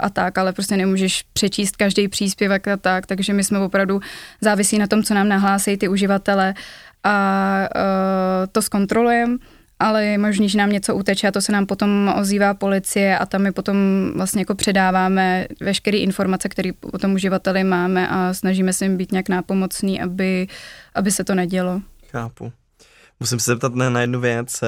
a 0.00 0.10
tak, 0.10 0.38
ale 0.38 0.52
prostě 0.52 0.76
nemůžeš 0.76 1.24
přečíst 1.32 1.76
každý 1.76 2.08
příspěvek 2.08 2.68
a 2.68 2.76
tak, 2.76 3.06
takže 3.06 3.32
my 3.32 3.44
jsme 3.44 3.58
opravdu 3.58 4.00
závisí 4.40 4.78
na 4.78 4.86
tom, 4.86 5.02
co 5.02 5.14
nám 5.14 5.28
nahlásí 5.28 5.76
ty 5.76 5.88
uživatele 5.88 6.54
a 7.04 7.68
to 8.52 8.62
zkontrolujeme 8.62 9.36
ale 9.78 10.04
je 10.04 10.18
možný, 10.18 10.48
že 10.48 10.58
nám 10.58 10.70
něco 10.70 10.94
uteče 10.94 11.28
a 11.28 11.32
to 11.32 11.40
se 11.40 11.52
nám 11.52 11.66
potom 11.66 12.14
ozývá 12.18 12.54
policie 12.54 13.18
a 13.18 13.26
tam 13.26 13.42
my 13.42 13.52
potom 13.52 13.76
vlastně 14.16 14.40
jako 14.40 14.54
předáváme 14.54 15.46
veškeré 15.60 15.98
informace, 15.98 16.48
které 16.48 16.70
o 16.92 16.98
tom 16.98 17.14
uživateli 17.14 17.64
máme 17.64 18.08
a 18.08 18.34
snažíme 18.34 18.72
se 18.72 18.84
jim 18.84 18.96
být 18.96 19.12
nějak 19.12 19.28
nápomocný, 19.28 20.00
aby, 20.00 20.46
aby 20.94 21.10
se 21.10 21.24
to 21.24 21.34
nedělo. 21.34 21.80
Chápu. 22.10 22.52
Musím 23.20 23.38
se 23.38 23.50
zeptat 23.50 23.74
na, 23.74 24.00
jednu 24.00 24.20
věc. 24.20 24.62
Eh, 24.62 24.66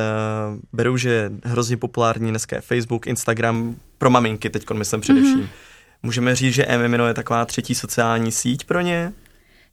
beru, 0.73 0.97
že 0.97 1.31
hrozně 1.45 1.77
populární 1.77 2.31
dneska 2.31 2.57
je 2.57 2.63
Facebook, 2.63 3.07
Instagram, 3.07 3.77
pro 3.99 4.11
maminky 4.11 4.51
teď 4.51 4.71
myslím 4.71 5.01
především. 5.01 5.41
Mm-hmm. 5.41 5.49
Můžeme 6.03 6.35
říct, 6.35 6.55
že 6.55 6.67
MMO 6.89 7.07
je 7.07 7.15
taková 7.15 7.45
třetí 7.45 7.75
sociální 7.75 8.33
síť 8.33 8.65
pro 8.65 8.81
ně? 8.81 9.13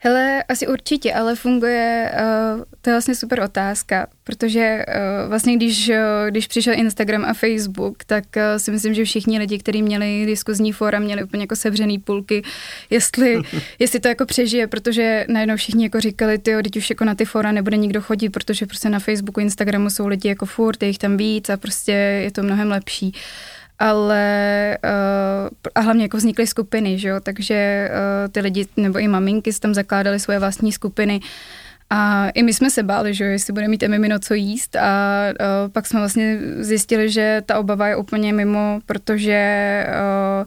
Hele, 0.05 0.43
asi 0.43 0.67
určitě, 0.67 1.13
ale 1.13 1.35
funguje, 1.35 2.11
uh, 2.13 2.63
to 2.81 2.89
je 2.89 2.93
vlastně 2.93 3.15
super 3.15 3.39
otázka, 3.39 4.07
protože 4.23 4.85
uh, 4.87 5.29
vlastně 5.29 5.55
když, 5.55 5.89
uh, 5.89 5.95
když 6.29 6.47
přišel 6.47 6.73
Instagram 6.73 7.25
a 7.25 7.33
Facebook, 7.33 8.03
tak 8.03 8.23
uh, 8.35 8.41
si 8.57 8.71
myslím, 8.71 8.93
že 8.93 9.05
všichni 9.05 9.39
lidi, 9.39 9.59
kteří 9.59 9.81
měli 9.81 10.25
diskuzní 10.25 10.71
fóra, 10.71 10.99
měli 10.99 11.23
úplně 11.23 11.43
jako 11.43 11.55
sevřený 11.55 11.99
půlky, 11.99 12.43
jestli, 12.89 13.41
jestli 13.79 13.99
to 13.99 14.07
jako 14.07 14.25
přežije, 14.25 14.67
protože 14.67 15.25
najednou 15.29 15.55
všichni 15.55 15.83
jako 15.83 15.99
říkali, 15.99 16.37
ty 16.37 16.63
teď 16.63 16.77
už 16.77 16.89
jako 16.89 17.05
na 17.05 17.15
ty 17.15 17.25
fóra 17.25 17.51
nebude 17.51 17.77
nikdo 17.77 18.01
chodit, 18.01 18.29
protože 18.29 18.65
prostě 18.65 18.89
na 18.89 18.99
Facebooku, 18.99 19.39
Instagramu 19.39 19.89
jsou 19.89 20.07
lidi 20.07 20.29
jako 20.29 20.45
furt, 20.45 20.81
je 20.81 20.87
jich 20.87 20.97
tam 20.97 21.17
víc 21.17 21.49
a 21.49 21.57
prostě 21.57 21.91
je 21.91 22.31
to 22.31 22.43
mnohem 22.43 22.71
lepší. 22.71 23.05
Uh, 23.07 23.54
ale 23.79 24.77
uh, 24.83 25.49
a 25.75 25.79
hlavně 25.79 26.03
jako 26.03 26.17
vznikly 26.17 26.47
skupiny, 26.47 26.99
že 26.99 27.09
jo, 27.09 27.19
takže 27.19 27.89
uh, 27.91 28.31
ty 28.31 28.39
lidi 28.39 28.67
nebo 28.77 28.99
i 28.99 29.07
maminky 29.07 29.53
tam 29.53 29.73
zakládali 29.73 30.19
svoje 30.19 30.39
vlastní 30.39 30.71
skupiny 30.71 31.19
a 31.89 32.29
i 32.29 32.43
my 32.43 32.53
jsme 32.53 32.69
se 32.69 32.83
báli, 32.83 33.13
že 33.13 33.25
jo, 33.25 33.31
jestli 33.31 33.53
bude 33.53 33.67
mít 33.67 33.83
Emimino 33.83 34.19
co 34.19 34.33
jíst 34.33 34.75
a 34.75 35.23
uh, 35.29 35.71
pak 35.71 35.87
jsme 35.87 35.99
vlastně 35.99 36.39
zjistili, 36.59 37.09
že 37.09 37.41
ta 37.45 37.59
obava 37.59 37.87
je 37.87 37.95
úplně 37.95 38.33
mimo, 38.33 38.79
protože 38.85 39.85
uh, 39.87 40.45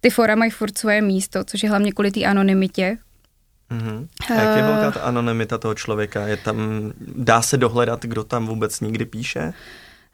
ty 0.00 0.10
fora 0.10 0.34
mají 0.34 0.50
furt 0.50 0.78
svoje 0.78 1.02
místo, 1.02 1.44
což 1.44 1.62
je 1.62 1.68
hlavně 1.68 1.92
kvůli 1.92 2.10
té 2.10 2.24
anonymitě, 2.24 2.98
Mm-hmm. 3.70 4.06
A 4.30 4.40
jak 4.40 4.56
je 4.56 4.62
velká 4.62 4.90
ta 4.90 5.00
anonymita 5.00 5.58
toho 5.58 5.74
člověka? 5.74 6.26
Je 6.26 6.36
tam, 6.36 6.56
dá 7.16 7.42
se 7.42 7.56
dohledat, 7.56 8.02
kdo 8.02 8.24
tam 8.24 8.46
vůbec 8.46 8.80
nikdy 8.80 9.04
píše? 9.04 9.52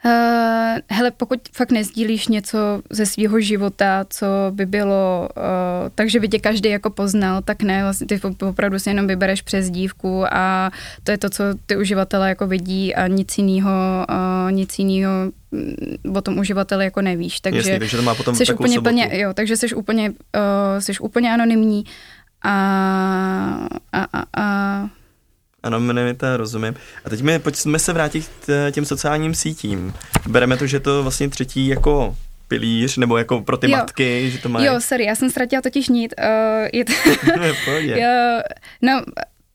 Uh, 0.04 0.78
hele, 0.90 1.11
pokud 1.11 1.40
fakt 1.52 1.71
nezdílíš 1.71 2.28
něco 2.28 2.59
ze 2.90 3.07
svého 3.07 3.40
života, 3.40 4.04
co 4.11 4.26
by 4.50 4.66
bylo, 4.66 5.28
uh, 5.37 5.42
takže 5.95 6.21
by 6.21 6.28
tě 6.28 6.38
každý 6.38 6.69
jako 6.69 6.90
poznal, 6.90 7.42
tak 7.42 7.62
ne, 7.62 7.83
vlastně 7.83 8.07
ty 8.07 8.21
opravdu 8.49 8.78
si 8.78 8.90
jenom 8.90 9.07
vybereš 9.07 9.42
přes 9.42 9.71
dívku 9.71 10.25
a 10.35 10.71
to 11.04 11.11
je 11.11 11.19
to, 11.19 11.30
co 11.30 11.45
ty 11.66 11.76
uživatelé 11.76 12.28
jako 12.28 12.47
vidí 12.47 12.95
a 12.95 13.07
nic 13.07 13.38
jiného, 13.38 13.71
uh, 14.11 14.52
nic 14.52 14.78
jiného 14.78 15.12
mm, 15.50 16.16
o 16.16 16.21
tom 16.21 16.38
uživateli 16.38 16.85
jako 16.85 17.02
nevíš. 17.02 17.40
Takže, 17.40 17.59
Jasně, 17.59 17.78
takže 17.78 17.97
to 17.97 18.02
má 18.02 18.14
potom 18.14 18.35
jsi 18.35 18.54
úplně 18.54 18.80
plně, 18.80 19.09
jo, 19.12 19.35
takže 19.35 19.57
jsi 19.57 19.75
úplně, 19.75 20.11
uh, 20.11 20.78
jsi 20.78 20.99
úplně 20.99 21.33
anonymní 21.33 21.85
a, 22.42 22.54
a, 23.92 24.07
a, 24.12 24.25
a 24.37 24.88
Anonymita, 25.62 26.37
rozumím. 26.37 26.75
A 27.05 27.11
teď 27.11 27.23
my 27.23 27.38
pojďme 27.38 27.79
se 27.79 27.93
vrátit 27.93 28.31
k 28.47 28.71
těm 28.71 28.85
sociálním 28.85 29.35
sítím. 29.35 29.95
Bereme 30.29 30.57
to, 30.57 30.67
že 30.67 30.81
to 30.81 31.02
vlastně 31.02 31.29
třetí 31.29 31.67
jako 31.67 32.17
pilíř, 32.49 32.97
nebo 32.97 33.17
jako 33.17 33.40
pro 33.40 33.57
ty 33.57 33.71
jo. 33.71 33.76
matky, 33.76 34.31
že 34.31 34.38
to 34.38 34.49
mají. 34.49 34.67
Jo, 34.67 34.81
sorry, 34.81 35.05
já 35.05 35.14
jsem 35.14 35.31
ztratila 35.31 35.62
totiž 35.62 35.88
nit. 35.88 36.14
Uh, 36.19 36.69
je 36.73 36.85
to... 36.85 36.93
jo, 37.81 38.40
no, 38.83 39.02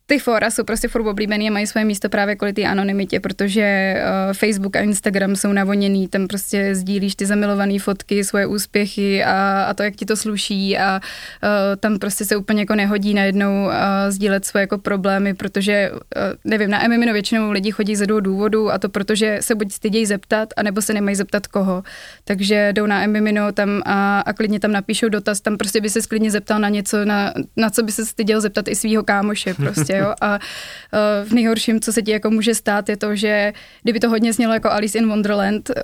ty 0.07 0.19
fora 0.19 0.51
jsou 0.51 0.63
prostě 0.63 0.87
furt 0.87 1.07
oblíbený 1.07 1.47
a 1.47 1.51
mají 1.51 1.67
svoje 1.67 1.85
místo 1.85 2.09
právě 2.09 2.35
kvůli 2.35 2.53
té 2.53 2.63
anonymitě, 2.63 3.19
protože 3.19 3.95
uh, 4.27 4.33
Facebook 4.33 4.75
a 4.75 4.79
Instagram 4.79 5.35
jsou 5.35 5.53
navoněný, 5.53 6.07
tam 6.07 6.27
prostě 6.27 6.75
sdílíš 6.75 7.15
ty 7.15 7.25
zamilované 7.25 7.79
fotky, 7.79 8.23
svoje 8.23 8.45
úspěchy 8.45 9.23
a, 9.23 9.65
a 9.69 9.73
to, 9.73 9.83
jak 9.83 9.95
ti 9.95 10.05
to 10.05 10.15
sluší 10.15 10.77
a 10.77 11.01
uh, 11.43 11.49
tam 11.79 11.99
prostě 11.99 12.25
se 12.25 12.35
úplně 12.35 12.61
jako 12.61 12.75
nehodí 12.75 13.13
najednou 13.13 13.65
uh, 13.65 13.71
sdílet 14.09 14.45
svoje 14.45 14.61
jako 14.61 14.77
problémy, 14.77 15.33
protože 15.33 15.91
uh, 15.91 15.99
nevím, 16.43 16.69
na 16.69 16.85
Emimino 16.85 17.13
většinou 17.13 17.51
lidi 17.51 17.71
chodí 17.71 17.95
ze 17.95 18.07
dvou 18.07 18.19
důvodů 18.19 18.71
a 18.71 18.77
to 18.77 18.89
protože 18.89 19.37
se 19.41 19.55
buď 19.55 19.71
stydějí 19.71 20.05
zeptat, 20.05 20.49
anebo 20.57 20.81
se 20.81 20.93
nemají 20.93 21.15
zeptat 21.15 21.47
koho. 21.47 21.83
Takže 22.23 22.73
jdou 22.73 22.85
na 22.85 23.03
Emimino 23.03 23.51
tam 23.51 23.81
a, 23.85 24.19
a 24.19 24.33
klidně 24.33 24.59
tam 24.59 24.71
napíšou 24.71 25.09
dotaz, 25.09 25.41
tam 25.41 25.57
prostě 25.57 25.81
by 25.81 25.89
se 25.89 26.01
klidně 26.01 26.31
zeptal 26.31 26.59
na 26.59 26.69
něco, 26.69 27.05
na, 27.05 27.33
na 27.57 27.69
co 27.69 27.83
by 27.83 27.91
se 27.91 28.05
styděl 28.05 28.41
zeptat 28.41 28.67
i 28.67 28.75
svého 28.75 29.03
kámoše 29.03 29.53
prostě 29.53 29.94
jo. 29.97 30.13
A 30.21 30.33
uh, 30.33 31.29
v 31.29 31.33
nejhorším, 31.33 31.81
co 31.81 31.93
se 31.93 32.01
ti 32.01 32.11
jako 32.11 32.29
může 32.29 32.55
stát, 32.55 32.89
je 32.89 32.97
to, 32.97 33.15
že 33.15 33.53
kdyby 33.83 33.99
to 33.99 34.09
hodně 34.09 34.33
znělo 34.33 34.53
jako 34.53 34.71
Alice 34.71 34.97
in 34.97 35.07
Wonderland 35.07 35.69
uh, 35.69 35.75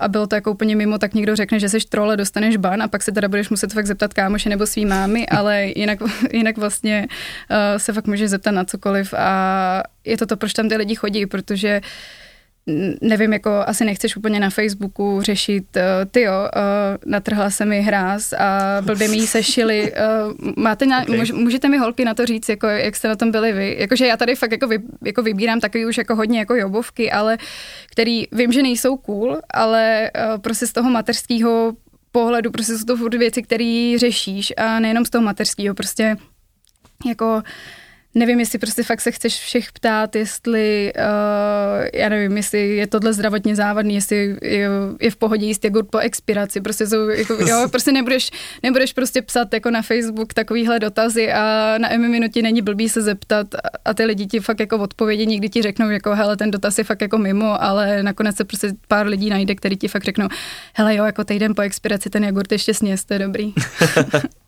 a 0.00 0.08
bylo 0.08 0.26
to 0.26 0.34
jako 0.34 0.50
úplně 0.50 0.76
mimo, 0.76 0.98
tak 0.98 1.14
někdo 1.14 1.36
řekne, 1.36 1.60
že 1.60 1.68
jsi 1.68 1.78
trole, 1.88 2.16
dostaneš 2.16 2.56
ban 2.56 2.82
a 2.82 2.88
pak 2.88 3.02
se 3.02 3.12
teda 3.12 3.28
budeš 3.28 3.48
muset 3.48 3.72
fakt 3.72 3.86
zeptat 3.86 4.14
kámoše 4.14 4.48
nebo 4.48 4.66
svý 4.66 4.86
mámy, 4.86 5.26
ale 5.30 5.64
jinak, 5.76 5.98
jinak 6.32 6.58
vlastně 6.58 7.06
uh, 7.10 7.78
se 7.78 7.92
fakt 7.92 8.06
můžeš 8.06 8.30
zeptat 8.30 8.50
na 8.50 8.64
cokoliv 8.64 9.14
a 9.14 9.82
je 10.04 10.16
to 10.16 10.26
to, 10.26 10.36
proč 10.36 10.52
tam 10.52 10.68
ty 10.68 10.76
lidi 10.76 10.94
chodí, 10.94 11.26
protože 11.26 11.80
uh, 11.80 11.88
nevím, 13.00 13.32
jako 13.32 13.50
asi 13.66 13.84
nechceš 13.84 14.16
úplně 14.16 14.40
na 14.40 14.50
Facebooku 14.50 15.22
řešit, 15.22 15.64
uh, 15.76 15.82
ty 16.10 16.20
jo, 16.20 16.32
uh, 16.32 17.12
natrhla 17.12 17.50
se 17.50 17.64
mi 17.64 17.80
hráz 17.80 18.32
a 18.32 18.76
blbě 18.80 19.08
mi 19.08 19.16
ji 19.16 19.26
sešili. 19.26 19.92
Uh, 19.92 20.52
máte 20.56 20.86
na, 20.86 21.02
okay. 21.02 21.16
můž, 21.16 21.32
můžete 21.32 21.68
mi 21.68 21.78
holky 21.78 22.04
na 22.04 22.14
to 22.14 22.26
říct, 22.26 22.48
jako, 22.48 22.66
jak 22.66 22.96
jste 22.96 23.08
na 23.08 23.16
tom 23.16 23.30
byli 23.30 23.52
vy? 23.52 23.76
Jakože 23.78 24.06
já 24.06 24.16
tady 24.16 24.34
fakt 24.34 24.52
jako, 24.52 24.66
vy, 24.66 24.78
jako 25.04 25.22
vybírám 25.22 25.60
takový 25.60 25.86
už 25.86 25.98
jako 25.98 26.16
hodně 26.16 26.38
jako 26.38 26.54
jobovky, 26.54 27.10
ale 27.10 27.38
který 27.90 28.24
vím, 28.32 28.52
že 28.52 28.62
nejsou 28.62 28.96
cool, 28.96 29.38
ale 29.54 30.10
uh, 30.32 30.38
prostě 30.38 30.66
z 30.66 30.72
toho 30.72 30.90
mateřského 30.90 31.72
pohledu, 32.12 32.50
prostě 32.50 32.78
jsou 32.78 32.84
to 32.84 32.96
furt 32.96 33.14
věci, 33.14 33.42
které 33.42 33.94
řešíš 33.98 34.52
a 34.56 34.80
nejenom 34.80 35.04
z 35.04 35.10
toho 35.10 35.24
mateřského, 35.24 35.74
prostě 35.74 36.16
jako 37.06 37.34
uh, 37.34 37.42
nevím, 38.14 38.40
jestli 38.40 38.58
prostě 38.58 38.82
fakt 38.82 39.00
se 39.00 39.10
chceš 39.10 39.40
všech 39.40 39.72
ptát, 39.72 40.16
jestli, 40.16 40.92
uh, 40.96 41.86
já 41.94 42.08
nevím, 42.08 42.36
jestli 42.36 42.76
je 42.76 42.86
tohle 42.86 43.12
zdravotně 43.12 43.56
závadný, 43.56 43.94
jestli 43.94 44.36
je, 44.42 44.68
je 45.00 45.10
v 45.10 45.16
pohodě 45.16 45.46
jíst 45.46 45.64
jogurt 45.64 45.90
po 45.90 45.98
expiraci, 45.98 46.60
prostě 46.60 46.86
jsou, 46.86 47.08
jako, 47.08 47.32
jo, 47.32 47.66
prostě 47.70 47.92
nebudeš, 47.92 48.30
nebudeš 48.62 48.92
prostě 48.92 49.22
psat 49.22 49.54
jako 49.54 49.70
na 49.70 49.82
Facebook 49.82 50.34
takovýhle 50.34 50.78
dotazy 50.78 51.32
a 51.32 51.74
na 51.78 51.92
M 51.92 52.10
minutě 52.10 52.42
není 52.42 52.62
blbý 52.62 52.88
se 52.88 53.02
zeptat 53.02 53.46
a 53.84 53.94
ty 53.94 54.04
lidi 54.04 54.26
ti 54.26 54.40
fakt 54.40 54.60
jako 54.60 54.78
odpovědi 54.78 55.26
někdy 55.26 55.48
ti 55.48 55.62
řeknou, 55.62 55.90
jako 55.90 56.14
hele, 56.14 56.36
ten 56.36 56.50
dotaz 56.50 56.78
je 56.78 56.84
fakt 56.84 57.00
jako 57.00 57.18
mimo, 57.18 57.62
ale 57.62 58.02
nakonec 58.02 58.36
se 58.36 58.44
prostě 58.44 58.72
pár 58.88 59.06
lidí 59.06 59.30
najde, 59.30 59.54
který 59.54 59.76
ti 59.76 59.88
fakt 59.88 60.04
řeknou, 60.04 60.28
hele 60.74 60.96
jo, 60.96 61.04
jako 61.04 61.24
týden 61.24 61.54
po 61.54 61.62
expiraci 61.62 62.10
ten 62.10 62.24
jogurt 62.24 62.52
ještě 62.52 62.74
sněz, 62.74 63.04
to 63.04 63.14
je 63.14 63.18
dobrý. 63.18 63.52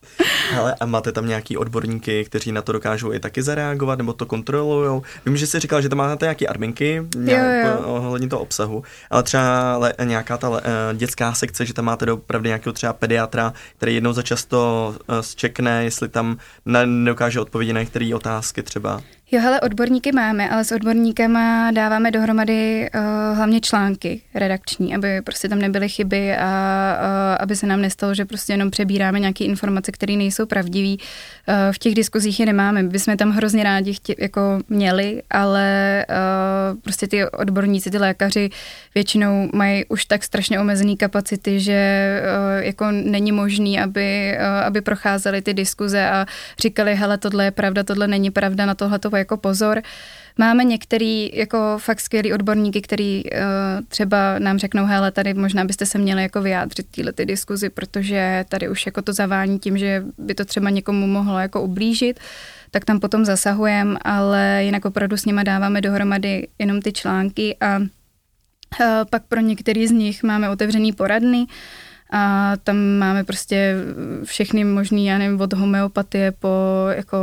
Ale 0.57 0.75
a 0.79 0.85
máte 0.85 1.11
tam 1.11 1.27
nějaký 1.27 1.57
odborníky, 1.57 2.25
kteří 2.25 2.51
na 2.51 2.61
to 2.61 2.71
dokážou 2.71 3.13
i 3.13 3.19
taky 3.19 3.43
zareagovat, 3.43 3.97
nebo 3.97 4.13
to 4.13 4.25
kontrolují? 4.25 5.01
Vím, 5.25 5.37
že 5.37 5.47
jsi 5.47 5.59
říkal, 5.59 5.81
že 5.81 5.89
tam 5.89 5.97
máte 5.97 6.25
nějaký 6.25 6.47
adminky 6.47 7.03
nějak, 7.15 7.65
jo, 7.65 7.71
jo. 7.71 7.87
ohledně 7.87 8.27
toho 8.27 8.41
obsahu, 8.41 8.83
ale 9.09 9.23
třeba 9.23 9.77
le, 9.77 9.93
nějaká 10.03 10.37
ta 10.37 10.49
le, 10.49 10.61
eh, 10.63 10.95
dětská 10.95 11.33
sekce, 11.33 11.65
že 11.65 11.73
tam 11.73 11.85
máte 11.85 12.11
opravdu 12.11 12.47
nějakého 12.47 12.73
třeba 12.73 12.93
pediatra, 12.93 13.53
který 13.77 13.95
jednou 13.95 14.13
za 14.13 14.21
často 14.21 14.95
zčekne, 15.21 15.83
jestli 15.83 16.09
tam 16.09 16.37
nedokáže 16.65 17.39
odpovědět 17.39 17.73
na 17.73 17.79
některé 17.79 18.15
otázky 18.15 18.63
třeba. 18.63 19.01
Jo, 19.33 19.41
hele, 19.41 19.61
odborníky 19.61 20.11
máme, 20.11 20.49
ale 20.49 20.63
s 20.63 20.71
odborníkama 20.71 21.71
dáváme 21.71 22.11
dohromady 22.11 22.89
uh, 22.95 23.37
hlavně 23.37 23.61
články 23.61 24.21
redakční, 24.33 24.95
aby 24.95 25.21
prostě 25.21 25.49
tam 25.49 25.59
nebyly 25.59 25.89
chyby 25.89 26.35
a 26.37 26.97
uh, 26.99 27.37
aby 27.39 27.55
se 27.55 27.67
nám 27.67 27.81
nestalo, 27.81 28.13
že 28.13 28.25
prostě 28.25 28.53
jenom 28.53 28.71
přebíráme 28.71 29.19
nějaké 29.19 29.43
informace, 29.43 29.91
které 29.91 30.13
nejsou 30.13 30.45
pravdivé. 30.45 30.89
Uh, 30.89 31.55
v 31.71 31.77
těch 31.77 31.95
diskuzích 31.95 32.39
je 32.39 32.45
nemáme. 32.45 32.83
My 32.83 32.89
bychom 32.89 33.17
tam 33.17 33.31
hrozně 33.31 33.63
rádi 33.63 33.93
chtě, 33.93 34.15
jako 34.19 34.59
měli, 34.69 35.21
ale 35.29 36.05
uh, 36.09 36.79
prostě 36.79 37.07
ty 37.07 37.25
odborníci, 37.29 37.91
ty 37.91 37.97
lékaři 37.97 38.49
většinou 38.95 39.49
mají 39.53 39.85
už 39.85 40.05
tak 40.05 40.23
strašně 40.23 40.59
omezené 40.59 40.95
kapacity, 40.95 41.59
že 41.59 42.21
uh, 42.21 42.65
jako 42.65 42.91
není 42.91 43.31
možný, 43.31 43.79
aby, 43.79 44.37
uh, 44.39 44.65
aby 44.65 44.81
procházeli 44.81 45.41
ty 45.41 45.53
diskuze 45.53 46.09
a 46.09 46.25
říkali, 46.59 46.95
hele, 46.95 47.17
tohle 47.17 47.43
je 47.43 47.51
pravda, 47.51 47.83
tohle 47.83 48.07
není 48.07 48.31
pravda, 48.31 48.65
na 48.65 48.75
tohle 48.75 48.99
to 48.99 49.09
jako 49.21 49.37
pozor. 49.37 49.81
Máme 50.37 50.63
některý 50.63 51.29
jako 51.33 51.57
fakt 51.77 51.99
skvělý 51.99 52.33
odborníky, 52.33 52.81
který 52.81 53.23
uh, 53.23 53.39
třeba 53.87 54.39
nám 54.39 54.59
řeknou, 54.59 54.85
hele, 54.85 55.11
tady 55.11 55.33
možná 55.33 55.65
byste 55.65 55.85
se 55.85 55.97
měli 55.97 56.21
jako 56.21 56.41
vyjádřit 56.41 56.87
tyhle 56.91 57.13
ty 57.13 57.25
diskuzi, 57.25 57.69
protože 57.69 58.45
tady 58.49 58.69
už 58.69 58.85
jako 58.85 59.01
to 59.01 59.13
zavání 59.13 59.59
tím, 59.59 59.77
že 59.77 60.03
by 60.17 60.35
to 60.35 60.45
třeba 60.45 60.69
někomu 60.69 61.07
mohlo 61.07 61.39
jako 61.39 61.61
ublížit, 61.61 62.19
tak 62.71 62.85
tam 62.85 62.99
potom 62.99 63.25
zasahujeme, 63.25 63.99
ale 64.01 64.61
jinak 64.63 64.85
opravdu 64.85 65.17
s 65.17 65.25
nima 65.25 65.43
dáváme 65.43 65.81
dohromady 65.81 66.47
jenom 66.59 66.81
ty 66.81 66.91
články 66.93 67.57
a 67.61 67.77
uh, 67.77 67.85
pak 69.09 69.23
pro 69.27 69.39
některý 69.39 69.87
z 69.87 69.91
nich 69.91 70.23
máme 70.23 70.49
otevřený 70.49 70.93
poradny, 70.93 71.39
uh, 71.39 71.47
a 72.11 72.53
tam 72.63 72.77
máme 72.77 73.23
prostě 73.23 73.75
všechny 74.23 74.63
možný, 74.63 75.05
já 75.05 75.17
nevím, 75.17 75.41
od 75.41 75.53
homeopatie 75.53 76.31
po 76.31 76.85
jako 76.95 77.17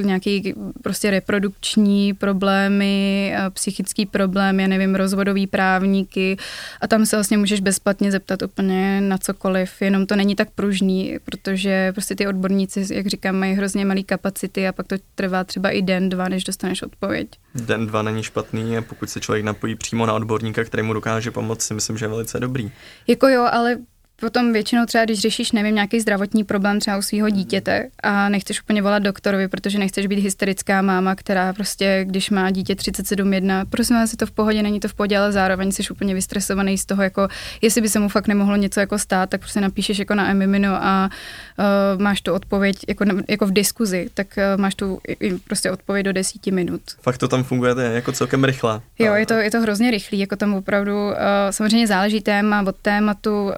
nějaký 0.00 0.54
prostě 0.82 1.10
reprodukční 1.10 2.14
problémy, 2.14 3.34
psychický 3.52 4.06
problém, 4.06 4.60
já 4.60 4.66
nevím, 4.66 4.94
rozvodový 4.94 5.46
právníky 5.46 6.36
a 6.80 6.86
tam 6.86 7.06
se 7.06 7.16
vlastně 7.16 7.38
můžeš 7.38 7.60
bezplatně 7.60 8.12
zeptat 8.12 8.42
úplně 8.42 9.00
na 9.00 9.18
cokoliv, 9.18 9.82
jenom 9.82 10.06
to 10.06 10.16
není 10.16 10.34
tak 10.34 10.50
pružný, 10.50 11.18
protože 11.24 11.92
prostě 11.92 12.14
ty 12.14 12.26
odborníci, 12.26 12.86
jak 12.94 13.06
říkám, 13.06 13.36
mají 13.36 13.54
hrozně 13.54 13.84
malé 13.84 14.02
kapacity 14.02 14.68
a 14.68 14.72
pak 14.72 14.86
to 14.86 14.96
trvá 15.14 15.44
třeba 15.44 15.70
i 15.70 15.82
den, 15.82 16.08
dva, 16.08 16.28
než 16.28 16.44
dostaneš 16.44 16.82
odpověď. 16.82 17.28
Den, 17.54 17.86
dva 17.86 18.02
není 18.02 18.22
špatný 18.22 18.76
a 18.76 18.82
pokud 18.82 19.10
se 19.10 19.20
člověk 19.20 19.44
napojí 19.44 19.74
přímo 19.74 20.06
na 20.06 20.12
odborníka, 20.12 20.64
který 20.64 20.82
mu 20.82 20.92
dokáže 20.92 21.30
pomoct, 21.30 21.62
si 21.62 21.74
myslím, 21.74 21.98
že 21.98 22.04
je 22.04 22.08
velice 22.08 22.40
dobrý. 22.40 22.70
Jako 23.06 23.28
jo, 23.28 23.48
ale 23.52 23.76
Potom 24.20 24.52
většinou 24.52 24.86
třeba, 24.86 25.04
když 25.04 25.20
řešíš, 25.20 25.52
nevím, 25.52 25.74
nějaký 25.74 26.00
zdravotní 26.00 26.44
problém 26.44 26.80
třeba 26.80 26.96
u 26.96 27.02
svého 27.02 27.30
dítěte 27.30 27.88
a 28.02 28.28
nechceš 28.28 28.62
úplně 28.62 28.82
volat 28.82 29.02
doktorovi, 29.02 29.48
protože 29.48 29.78
nechceš 29.78 30.06
být 30.06 30.18
hysterická 30.18 30.82
máma, 30.82 31.14
která 31.14 31.52
prostě, 31.52 32.04
když 32.08 32.30
má 32.30 32.50
dítě 32.50 32.74
37,1, 32.74 33.66
prosím 33.70 33.96
vás, 33.96 34.12
je 34.12 34.18
to 34.18 34.26
v 34.26 34.30
pohodě, 34.30 34.62
není 34.62 34.80
to 34.80 34.88
v 34.88 34.94
pohodě, 34.94 35.18
ale 35.18 35.32
zároveň 35.32 35.72
jsi 35.72 35.82
úplně 35.90 36.14
vystresovaný 36.14 36.78
z 36.78 36.86
toho, 36.86 37.02
jako 37.02 37.28
jestli 37.62 37.80
by 37.80 37.88
se 37.88 37.98
mu 37.98 38.08
fakt 38.08 38.28
nemohlo 38.28 38.56
něco 38.56 38.80
jako 38.80 38.98
stát, 38.98 39.30
tak 39.30 39.40
prostě 39.40 39.60
napíšeš 39.60 39.98
jako 39.98 40.14
na 40.14 40.30
Emimino 40.30 40.84
a 40.84 41.10
uh, 41.58 42.02
máš 42.02 42.20
tu 42.20 42.32
odpověď 42.32 42.76
jako, 42.88 43.04
jako 43.28 43.46
v 43.46 43.52
diskuzi, 43.52 44.08
tak 44.14 44.26
uh, 44.36 44.60
máš 44.60 44.74
tu 44.74 45.00
prostě 45.44 45.70
odpověď 45.70 46.04
do 46.04 46.12
desíti 46.12 46.50
minut. 46.50 46.80
Fakt 47.02 47.18
to 47.18 47.28
tam 47.28 47.44
funguje 47.44 47.74
jako 47.78 48.12
celkem 48.12 48.44
rychle. 48.44 48.80
Jo, 48.98 49.14
je 49.14 49.26
to, 49.26 49.34
je 49.34 49.50
to 49.50 49.60
hrozně 49.60 49.90
rychlý, 49.90 50.18
jako 50.18 50.36
tam 50.36 50.54
opravdu, 50.54 51.06
uh, 51.06 51.14
samozřejmě 51.50 51.86
záleží 51.86 52.20
téma 52.20 52.64
od 52.66 52.76
tématu, 52.76 53.44
uh, 53.44 53.52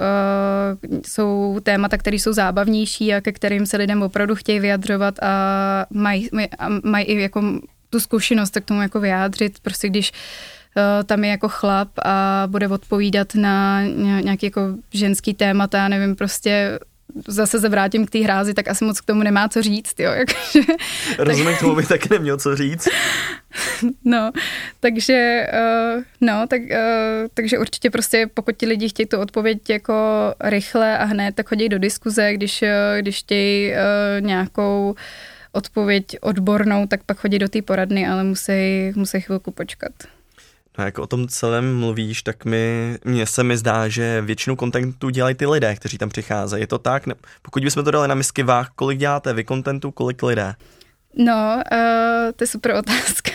jsou 1.07 1.61
témata, 1.63 1.97
které 1.97 2.17
jsou 2.17 2.33
zábavnější 2.33 3.15
a 3.15 3.21
ke 3.21 3.33
kterým 3.33 3.67
se 3.67 3.77
lidem 3.77 4.03
opravdu 4.03 4.35
chtějí 4.35 4.61
vyjadřovat 4.61 5.15
a 5.23 5.87
mají, 5.91 6.29
mají 6.85 7.05
i 7.05 7.21
jako 7.21 7.43
tu 7.91 8.01
zkušenost 8.01 8.51
tak 8.51 8.65
tomu 8.65 8.83
jako 8.83 9.01
vyjádřit, 9.01 9.59
prostě 9.63 9.89
když 9.89 10.13
tam 11.07 11.25
je 11.25 11.31
jako 11.31 11.49
chlap 11.49 11.89
a 12.05 12.43
bude 12.47 12.69
odpovídat 12.69 13.35
na 13.35 13.83
nějaký 14.21 14.47
jako 14.47 14.61
ženský 14.93 15.35
témata, 15.35 15.89
nevím, 15.89 16.17
prostě 16.17 16.79
zase 17.29 17.61
se 17.61 17.69
vrátím 17.69 18.07
k 18.07 18.11
té 18.11 18.19
hrázi, 18.19 18.55
tak 18.55 18.69
asi 18.69 18.85
moc 18.85 19.01
k 19.01 19.05
tomu 19.05 19.23
nemá 19.23 19.49
co 19.49 19.63
říct, 19.63 20.01
jo. 20.01 20.11
Jakože, 20.11 20.61
Rozumím, 21.19 21.57
k 21.57 21.61
tomu 21.61 21.75
by 21.77 21.87
taky 21.87 22.09
neměl 22.11 22.37
co 22.39 22.57
říct. 22.57 22.89
No, 24.05 24.31
takže, 24.81 25.47
uh, 25.53 26.03
no, 26.21 26.47
tak, 26.47 26.63
uh, 26.63 27.29
takže 27.35 27.59
určitě 27.59 27.91
prostě, 27.91 28.27
pokud 28.35 28.57
ti 28.57 28.67
lidi 28.67 28.89
chtějí 28.89 29.07
tu 29.07 29.19
odpověď 29.21 29.71
jako 29.71 29.95
rychle 30.41 30.99
a 30.99 31.05
hned, 31.05 31.35
tak 31.35 31.49
chodí 31.49 31.69
do 31.69 31.79
diskuze, 31.79 32.35
když, 32.35 32.63
uh, 32.63 32.69
když 33.01 33.19
chtějí 33.19 33.71
uh, 33.71 33.77
nějakou 34.27 34.95
odpověď 35.53 36.05
odbornou, 36.21 36.87
tak 36.87 37.05
pak 37.05 37.19
chodí 37.19 37.39
do 37.39 37.49
té 37.49 37.63
poradny, 37.63 38.09
ale 38.09 38.25
musí, 38.25 38.93
musí 38.95 39.21
chvilku 39.21 39.51
počkat. 39.51 39.93
No, 40.79 40.85
jak 40.85 40.99
o 40.99 41.07
tom 41.07 41.29
celém 41.29 41.79
mluvíš, 41.79 42.23
tak 42.23 42.45
mi, 42.45 42.99
mně 43.05 43.27
se 43.27 43.45
mi 43.45 43.57
zdá, 43.57 43.89
že 43.89 44.21
většinu 44.21 44.57
kontentu 44.57 45.11
dělají 45.11 45.35
ty 45.35 45.47
lidé, 45.47 45.77
kteří 45.77 45.99
tam 45.99 46.09
přicházejí. 46.09 46.63
Je 46.63 46.67
to 46.67 46.79
tak? 46.79 47.07
Ne, 47.07 47.15
pokud 47.43 47.65
bychom 47.65 47.85
to 47.85 47.91
dali 47.91 48.09
na 48.09 48.15
misky 48.15 48.43
váh, 48.43 48.71
kolik 48.75 48.99
děláte 48.99 49.33
vy 49.33 49.45
kontentu, 49.45 49.91
kolik 49.91 50.23
lidé? 50.23 50.55
No, 51.15 51.63
uh, 51.73 52.33
to 52.37 52.45
je 52.45 52.49
super 52.49 52.75
otázka. 52.75 53.31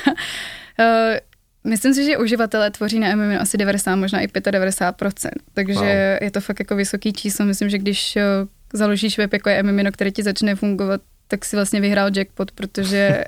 Uh, 0.79 0.85
Myslím 1.67 1.93
si, 1.93 2.05
že 2.05 2.17
uživatelé 2.17 2.71
tvoří 2.71 2.99
na 2.99 3.15
MMM 3.15 3.37
asi 3.39 3.57
90, 3.57 3.95
možná 3.95 4.21
i 4.21 4.27
95%, 4.27 5.29
takže 5.53 5.73
wow. 5.73 5.87
je 6.21 6.31
to 6.31 6.41
fakt 6.41 6.59
jako 6.59 6.75
vysoký 6.75 7.13
číslo. 7.13 7.45
Myslím, 7.45 7.69
že 7.69 7.77
když 7.77 8.17
založíš 8.73 9.17
web 9.17 9.33
jako 9.33 9.49
je 9.49 9.63
MMM, 9.63 9.91
který 9.91 10.11
ti 10.11 10.23
začne 10.23 10.55
fungovat 10.55 11.01
tak 11.27 11.45
si 11.45 11.55
vlastně 11.55 11.81
vyhrál 11.81 12.09
jackpot, 12.15 12.51
protože 12.51 13.23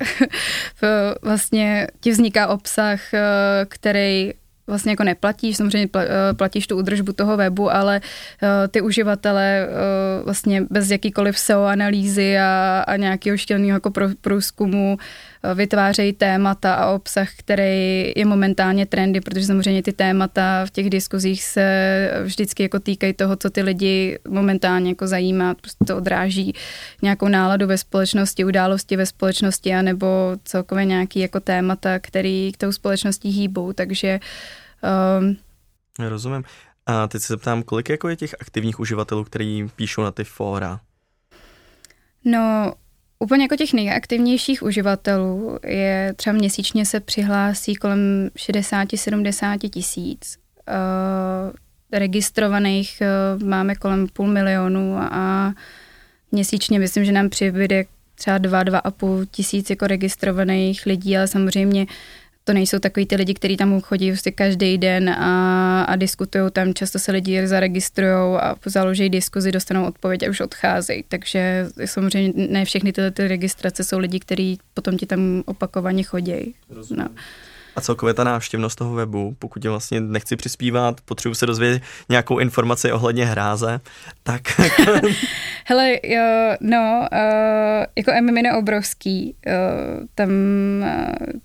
vlastně 1.22 1.88
ti 2.00 2.12
vzniká 2.12 2.48
obsah, 2.48 3.14
eh, 3.14 3.20
který 3.70 4.34
vlastně 4.68 4.92
jako 4.92 5.04
neplatíš, 5.04 5.58
samozřejmě 5.58 5.90
eh, 5.96 6.34
platíš 6.34 6.68
tu 6.68 6.78
údržbu 6.78 7.14
toho 7.14 7.38
webu, 7.38 7.72
ale 7.72 8.02
eh, 8.44 8.68
ty 8.68 8.82
uživatele 8.82 9.68
vlastně 10.26 10.62
bez 10.70 10.92
jakýkoliv 10.92 11.40
SEO 11.40 11.64
analýzy 11.64 12.38
a, 12.38 12.84
a 12.88 12.96
nějakého 12.96 13.38
štělného 13.38 13.76
jako 13.76 13.92
průzkumu 14.22 14.98
vytvářejí 15.54 16.14
témata 16.14 16.74
a 16.74 16.92
obsah, 16.92 17.30
který 17.38 18.14
je 18.16 18.26
momentálně 18.26 18.86
trendy, 18.86 19.22
protože 19.22 19.46
samozřejmě 19.46 19.84
ty 19.84 19.94
témata 19.94 20.66
v 20.66 20.72
těch 20.72 20.90
diskuzích 20.90 21.44
se 21.44 21.66
vždycky 22.24 22.64
jako 22.64 22.80
týkají 22.80 23.14
toho, 23.14 23.36
co 23.36 23.50
ty 23.50 23.62
lidi 23.62 24.20
momentálně 24.28 24.90
jako 24.90 25.08
zajímá, 25.08 25.54
prostě 25.54 25.86
to 25.86 25.98
odráží 25.98 26.54
nějakou 27.02 27.28
náladu 27.28 27.68
ve 27.68 27.78
společnosti, 27.78 28.46
události 28.46 28.98
ve 28.98 29.06
společnosti, 29.06 29.74
anebo 29.74 30.08
celkově 30.44 30.86
nějaký 30.86 31.20
jako 31.20 31.40
témata, 31.40 32.00
který 32.00 32.52
k 32.52 32.58
tou 32.58 32.72
společností 32.72 33.30
hýbou, 33.30 33.74
takže 33.74 34.20
um, 35.20 35.38
Rozumím. 36.10 36.44
A 36.86 37.08
teď 37.08 37.22
se 37.22 37.34
zeptám, 37.34 37.64
kolik 37.64 37.90
jako 37.90 38.10
je 38.10 38.16
těch 38.16 38.36
aktivních 38.40 38.80
uživatelů, 38.80 39.24
kteří 39.24 39.70
píšou 39.76 40.02
na 40.02 40.12
ty 40.12 40.24
fóra? 40.24 40.80
No, 42.26 42.74
Úplně 43.20 43.44
jako 43.44 43.56
těch 43.56 43.74
nejaktivnějších 43.74 44.64
uživatelů 44.64 45.60
je 45.66 46.14
třeba 46.16 46.34
měsíčně 46.34 46.86
se 46.86 47.00
přihlásí 47.00 47.76
kolem 47.76 48.30
60-70 48.36 49.70
tisíc. 49.70 50.38
Uh, 50.68 51.54
registrovaných 51.92 53.02
uh, 53.38 53.44
máme 53.44 53.76
kolem 53.76 54.08
půl 54.08 54.28
milionu 54.28 54.98
a 54.98 55.54
měsíčně 56.32 56.80
myslím, 56.80 57.06
že 57.06 57.12
nám 57.12 57.30
přibyde 57.30 57.86
třeba 58.16 58.40
2-2,5 58.40 59.28
tisíc 59.32 59.70
jako 59.70 59.88
registrovaných 59.88 60.86
lidí, 60.86 61.18
ale 61.18 61.28
samozřejmě 61.28 61.86
to 62.48 62.54
nejsou 62.54 62.80
takový 62.80 63.06
ty 63.06 63.16
lidi, 63.16 63.34
kteří 63.34 63.58
tam 63.58 63.82
chodí 63.82 64.12
prostě 64.12 64.32
každý 64.32 64.78
den 64.78 65.10
a, 65.10 65.84
a 65.84 65.96
diskutují 65.96 66.52
tam. 66.52 66.74
Často 66.74 67.00
se 67.00 67.12
lidi 67.12 67.48
zaregistrují 67.48 68.38
a 68.40 68.56
založí 68.66 69.10
diskuzi, 69.10 69.52
dostanou 69.52 69.86
odpověď 69.86 70.24
a 70.24 70.30
už 70.30 70.40
odcházejí. 70.40 71.04
Takže 71.08 71.68
samozřejmě 71.86 72.48
ne 72.50 72.66
všechny 72.66 72.94
tyhle 72.94 73.12
ty 73.12 73.28
registrace 73.28 73.84
jsou 73.84 74.00
lidi, 74.00 74.20
kteří 74.20 74.60
potom 74.74 74.98
ti 74.98 75.06
tam 75.06 75.44
opakovaně 75.46 76.04
chodí. 76.04 76.56
No. 76.92 77.08
A 77.76 77.82
celkově 77.82 78.14
ta 78.14 78.24
návštěvnost 78.24 78.78
toho 78.78 78.94
webu, 78.94 79.36
pokud 79.40 79.64
je 79.64 79.70
vlastně 79.70 80.02
nechci 80.02 80.36
přispívat, 80.36 81.02
potřebuji 81.06 81.36
se 81.36 81.46
dozvědět 81.46 81.82
nějakou 82.10 82.40
informaci 82.40 82.92
ohledně 82.92 83.26
hráze, 83.26 83.80
tak... 84.24 84.42
Hele, 85.68 86.00
jo, 86.04 86.56
no, 86.62 87.08
uh, 87.12 87.86
jako 87.96 88.12
MMN 88.22 88.46
je 88.46 88.54
obrovský. 88.54 89.36
Uh, 89.48 89.54
tam, 90.16 90.30
uh, 90.82 90.88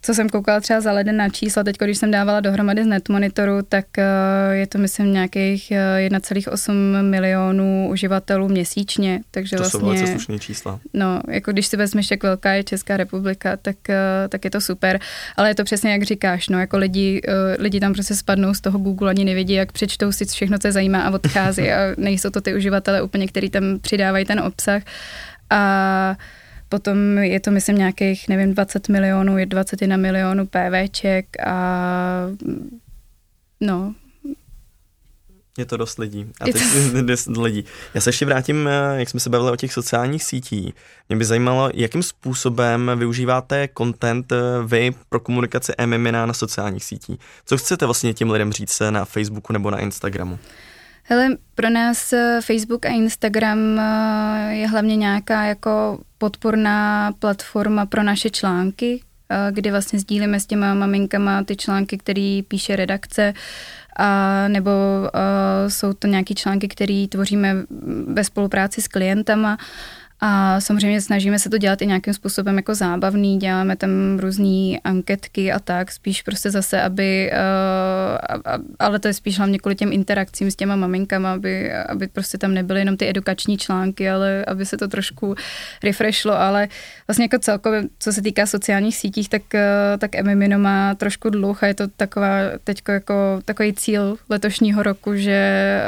co 0.02 0.14
jsem 0.14 0.28
koukala 0.28 0.60
třeba 0.60 0.80
za 0.80 0.92
leden 0.92 1.16
na 1.16 1.28
čísla, 1.28 1.62
teď 1.62 1.76
když 1.78 1.98
jsem 1.98 2.10
dávala 2.10 2.40
dohromady 2.40 2.84
z 2.84 2.86
netmonitoru, 2.86 3.62
tak 3.68 3.86
uh, 3.98 4.54
je 4.54 4.66
to 4.66 4.78
myslím 4.78 5.12
nějakých 5.12 5.72
uh, 6.10 6.18
1,8 6.18 7.02
milionů 7.02 7.88
uživatelů 7.90 8.48
měsíčně. 8.48 9.20
Takže 9.30 9.56
to 9.56 9.62
vlastně, 9.62 9.80
jsou 9.80 9.86
velice 9.86 10.06
slušné 10.06 10.38
čísla. 10.38 10.80
No, 10.94 11.20
jako 11.28 11.52
když 11.52 11.66
si 11.66 11.76
vezmeš, 11.76 12.10
jak 12.10 12.22
velká 12.22 12.52
je 12.52 12.64
Česká 12.64 12.96
republika, 12.96 13.56
tak, 13.56 13.76
uh, 13.88 13.94
tak 14.28 14.44
je 14.44 14.50
to 14.50 14.60
super. 14.60 15.00
Ale 15.36 15.48
je 15.48 15.54
to 15.54 15.64
přesně 15.64 15.92
jak 15.92 16.04
říkáš, 16.20 16.48
no, 16.48 16.60
jako 16.60 16.78
lidi, 16.78 17.22
uh, 17.28 17.62
lidi 17.62 17.80
tam 17.80 17.92
prostě 17.92 18.14
spadnou 18.14 18.54
z 18.54 18.60
toho 18.60 18.78
Google, 18.78 19.10
ani 19.10 19.24
nevědí, 19.24 19.54
jak 19.54 19.72
přečtou 19.72 20.12
si 20.12 20.24
všechno, 20.24 20.58
co 20.58 20.68
je 20.68 20.72
zajímá 20.72 21.02
a 21.02 21.10
odchází 21.10 21.72
a 21.72 21.78
nejsou 21.96 22.30
to 22.30 22.40
ty 22.40 22.54
uživatele 22.54 23.02
úplně, 23.02 23.28
který 23.28 23.50
tam 23.50 23.78
přidávají 23.80 24.24
ten 24.24 24.40
obsah. 24.40 24.82
A 25.50 26.16
potom 26.68 27.18
je 27.18 27.40
to, 27.40 27.50
myslím, 27.50 27.78
nějakých, 27.78 28.28
nevím, 28.28 28.54
20 28.54 28.88
milionů, 28.88 29.38
je 29.38 29.46
21 29.46 29.96
milionů 29.96 30.46
PVček 30.46 31.26
a 31.46 31.56
no, 33.60 33.94
je 35.58 35.64
to 35.64 35.76
dost 35.76 35.98
lidí. 35.98 36.32
A 36.40 36.44
teď 36.44 36.62
dost 37.02 37.26
lidí. 37.26 37.64
Já 37.94 38.00
se 38.00 38.08
ještě 38.08 38.26
vrátím, 38.26 38.68
eh, 38.68 38.98
jak 38.98 39.08
jsme 39.08 39.20
se 39.20 39.30
bavili 39.30 39.50
o 39.50 39.56
těch 39.56 39.72
sociálních 39.72 40.24
sítí. 40.24 40.74
Mě 41.08 41.16
by 41.16 41.24
zajímalo, 41.24 41.70
jakým 41.74 42.02
způsobem 42.02 42.90
využíváte 42.96 43.68
content 43.78 44.32
eh, 44.32 44.36
vy 44.66 44.94
pro 45.08 45.20
komunikaci 45.20 45.72
MMina 45.86 46.26
na 46.26 46.32
sociálních 46.32 46.84
sítích. 46.84 47.18
Co 47.46 47.58
chcete 47.58 47.84
vlastně 47.84 48.14
těm 48.14 48.30
lidem 48.30 48.52
říct 48.52 48.82
na 48.90 49.04
Facebooku 49.04 49.52
nebo 49.52 49.70
na 49.70 49.78
Instagramu? 49.78 50.38
Hele, 51.02 51.28
pro 51.54 51.70
nás 51.70 52.12
eh, 52.12 52.40
Facebook 52.44 52.86
a 52.86 52.88
Instagram 52.88 53.80
je 54.50 54.68
hlavně 54.68 54.96
nějaká 54.96 55.44
jako 55.44 55.98
podporná 56.18 57.12
platforma 57.18 57.86
pro 57.86 58.02
naše 58.02 58.30
články, 58.30 59.00
kdy 59.50 59.70
vlastně 59.70 59.98
sdílíme 59.98 60.40
s 60.40 60.46
těma 60.46 60.74
maminkama 60.74 61.44
ty 61.44 61.56
články, 61.56 61.98
které 61.98 62.40
píše 62.48 62.76
redakce 62.76 63.34
a 63.96 64.48
nebo 64.48 64.70
uh, 64.70 65.10
jsou 65.68 65.92
to 65.92 66.06
nějaké 66.06 66.34
články, 66.34 66.68
které 66.68 67.06
tvoříme 67.08 67.56
ve 68.06 68.24
spolupráci 68.24 68.82
s 68.82 68.88
klientama 68.88 69.58
a 70.22 70.60
samozřejmě 70.60 71.00
snažíme 71.00 71.38
se 71.38 71.50
to 71.50 71.58
dělat 71.58 71.82
i 71.82 71.86
nějakým 71.86 72.14
způsobem 72.14 72.56
jako 72.56 72.74
zábavný, 72.74 73.38
děláme 73.38 73.76
tam 73.76 73.90
různé 74.18 74.78
anketky 74.84 75.52
a 75.52 75.58
tak, 75.58 75.92
spíš 75.92 76.22
prostě 76.22 76.50
zase, 76.50 76.82
aby, 76.82 77.32
uh, 77.32 78.54
ale 78.78 78.98
to 78.98 79.08
je 79.08 79.14
spíš 79.14 79.38
hlavně 79.38 79.58
kvůli 79.58 79.74
těm 79.74 79.92
interakcím 79.92 80.50
s 80.50 80.56
těma 80.56 80.76
maminkama, 80.76 81.32
aby, 81.32 81.72
aby 81.72 82.08
prostě 82.08 82.38
tam 82.38 82.54
nebyly 82.54 82.80
jenom 82.80 82.96
ty 82.96 83.08
edukační 83.08 83.58
články, 83.58 84.10
ale 84.10 84.44
aby 84.44 84.66
se 84.66 84.76
to 84.76 84.88
trošku 84.88 85.34
refreshlo, 85.82 86.40
ale 86.40 86.68
vlastně 87.08 87.24
jako 87.24 87.38
celkově, 87.38 87.82
co 87.98 88.12
se 88.12 88.22
týká 88.22 88.46
sociálních 88.46 88.96
sítích, 88.96 89.28
tak, 89.28 89.42
uh, 89.54 89.60
tak 89.98 90.14
Emimino 90.14 90.58
má 90.58 90.94
trošku 90.94 91.30
dluh 91.30 91.62
a 91.62 91.66
je 91.66 91.74
to 91.74 91.88
taková 91.88 92.28
teď 92.64 92.82
jako 92.88 93.40
takový 93.44 93.72
cíl 93.72 94.16
letošního 94.28 94.82
roku, 94.82 95.14
že 95.14 95.80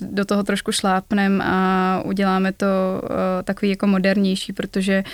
uh, 0.00 0.08
do 0.14 0.24
toho 0.24 0.42
trošku 0.42 0.72
šlápnem 0.72 1.42
a 1.42 2.02
uděláme 2.04 2.52
to 2.52 2.66
takový 3.42 3.70
jako 3.70 3.86
modernější, 3.86 4.52
protože 4.52 5.04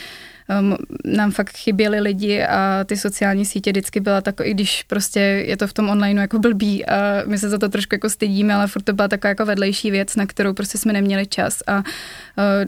um, 0.60 0.76
nám 1.04 1.30
fakt 1.30 1.56
chyběli 1.56 2.00
lidi 2.00 2.42
a 2.42 2.84
ty 2.84 2.96
sociální 2.96 3.44
sítě 3.44 3.70
vždycky 3.70 4.00
byla 4.00 4.20
takový, 4.20 4.48
i 4.48 4.54
když 4.54 4.82
prostě 4.82 5.20
je 5.20 5.56
to 5.56 5.66
v 5.66 5.72
tom 5.72 5.88
onlineu 5.88 6.20
jako 6.20 6.38
blbý 6.38 6.86
a 6.86 7.22
my 7.26 7.38
se 7.38 7.48
za 7.48 7.58
to 7.58 7.68
trošku 7.68 7.94
jako 7.94 8.10
stydíme, 8.10 8.54
ale 8.54 8.66
furt 8.66 8.82
to 8.82 8.92
byla 8.92 9.08
taková 9.08 9.28
jako 9.28 9.46
vedlejší 9.46 9.90
věc, 9.90 10.16
na 10.16 10.26
kterou 10.26 10.52
prostě 10.52 10.78
jsme 10.78 10.92
neměli 10.92 11.26
čas 11.26 11.62
a 11.66 11.76
uh, 11.76 11.82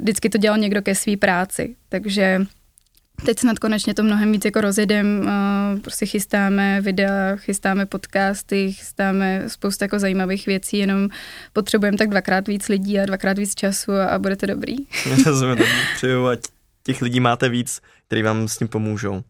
vždycky 0.01 0.29
to 0.29 0.38
dělal 0.38 0.59
někdo 0.59 0.83
ke 0.83 0.94
své 0.94 1.16
práci, 1.16 1.75
takže 1.88 2.46
Teď 3.24 3.38
snad 3.38 3.59
konečně 3.59 3.94
to 3.94 4.02
mnohem 4.02 4.33
víc 4.33 4.44
jako 4.44 4.61
rozjedem, 4.61 5.20
uh, 5.20 5.80
prostě 5.80 6.06
chystáme 6.06 6.80
videa, 6.80 7.37
chystáme 7.37 7.87
podcasty, 7.87 8.72
chystáme 8.72 9.44
spoustu 9.46 9.85
jako 9.85 9.98
zajímavých 9.98 10.46
věcí, 10.46 10.78
jenom 10.78 11.09
potřebujeme 11.52 11.98
tak 11.98 12.11
dvakrát 12.11 12.48
víc 12.48 12.68
lidí 12.68 13.00
a 13.00 13.06
dvakrát 13.06 13.38
víc 13.38 13.54
času 13.54 13.92
a, 13.92 14.06
a 14.06 14.18
bude 14.18 14.37
to 14.37 14.46
dobrý. 14.46 14.76
Rozumím, 15.26 15.59
přeju, 15.96 16.26
ať 16.26 16.40
těch 16.83 17.02
lidí 17.02 17.20
máte 17.20 17.48
víc, 17.48 17.80
který 18.06 18.22
vám 18.22 18.48
s 18.48 18.59
tím 18.59 18.68
pomůžou. 18.68 19.12
Uh, 19.12 19.22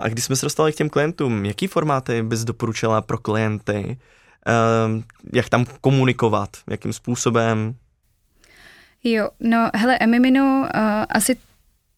a 0.00 0.08
když 0.08 0.24
jsme 0.24 0.36
se 0.36 0.46
dostali 0.46 0.72
k 0.72 0.76
těm 0.76 0.90
klientům, 0.90 1.44
jaký 1.44 1.66
formáty 1.66 2.22
bys 2.22 2.44
doporučila 2.44 3.02
pro 3.02 3.18
klienty? 3.18 3.98
Uh, 4.46 5.02
jak 5.32 5.48
tam 5.48 5.64
komunikovat? 5.80 6.48
Jakým 6.70 6.92
způsobem? 6.92 7.74
Jo, 9.04 9.28
no 9.40 9.70
hele, 9.74 9.98
Emiminu 9.98 10.60
uh, 10.60 10.66
asi 11.08 11.36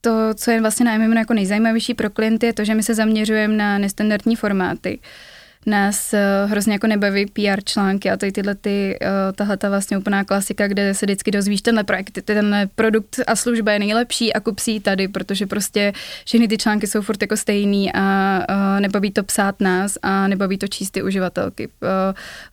to, 0.00 0.34
co 0.34 0.50
je 0.50 0.61
vlastně 0.61 0.84
na 0.84 0.98
MMN 0.98 1.16
jako 1.16 1.34
nejzajímavější 1.34 1.94
pro 1.94 2.11
klienty, 2.11 2.46
je 2.46 2.52
to, 2.52 2.64
že 2.64 2.74
my 2.74 2.82
se 2.82 2.94
zaměřujeme 2.94 3.56
na 3.56 3.78
nestandardní 3.78 4.37
formáty. 4.37 4.98
Uh, 4.98 5.38
nás 5.68 6.12
uh, 6.12 6.50
hrozně 6.50 6.72
jako 6.72 6.87
nebaví 6.87 7.26
PR 7.26 7.64
články 7.64 8.11
a 8.11 8.16
tady 8.16 8.33
tyhle 8.33 8.54
ty, 8.54 8.98
uh, 9.02 9.09
tahle 9.35 9.57
ta 9.57 9.68
vlastně 9.68 9.98
úplná 9.98 10.24
klasika, 10.24 10.68
kde 10.68 10.94
se 10.94 11.07
vždycky 11.07 11.31
dozvíš 11.31 11.62
tenhle 11.62 11.85
projekt, 11.85 12.18
tenhle 12.24 12.66
produkt 12.74 13.16
a 13.26 13.37
služba 13.37 13.72
je 13.72 13.78
nejlepší 13.78 14.33
a 14.33 14.40
kup 14.40 14.59
si 14.59 14.70
ji 14.70 14.81
tady, 14.81 15.09
protože 15.09 15.46
prostě 15.46 15.92
všechny 16.24 16.48
ty 16.48 16.59
články 16.59 16.87
jsou 16.87 17.02
furt 17.02 17.22
jako 17.22 17.37
stejný 17.37 17.92
a 17.94 18.46
nebaví 18.81 19.11
to 19.11 19.22
psát 19.22 19.61
nás 19.61 19.98
a 20.02 20.28
nebaví 20.28 20.59
to 20.59 20.68
číst 20.68 20.90
ty 20.90 21.02
uživatelky. 21.02 21.66
Uh, 21.66 21.88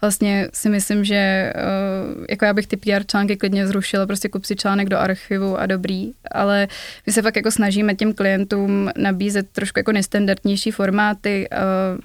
vlastně 0.01 0.47
si 0.53 0.69
myslím, 0.69 1.03
že 1.03 1.53
jako 2.29 2.45
já 2.45 2.53
bych 2.53 2.67
ty 2.67 2.77
PR 2.77 3.05
články 3.07 3.37
klidně 3.37 3.67
zrušila, 3.67 4.05
prostě 4.05 4.29
kup 4.29 4.45
si 4.45 4.55
článek 4.55 4.89
do 4.89 4.97
archivu 4.97 5.57
a 5.59 5.65
dobrý, 5.65 6.11
ale 6.31 6.67
my 7.05 7.13
se 7.13 7.21
fakt 7.21 7.35
jako 7.35 7.51
snažíme 7.51 7.95
těm 7.95 8.13
klientům 8.13 8.89
nabízet 8.97 9.49
trošku 9.51 9.79
jako 9.79 9.91
nestandardnější 9.91 10.71
formáty. 10.71 11.49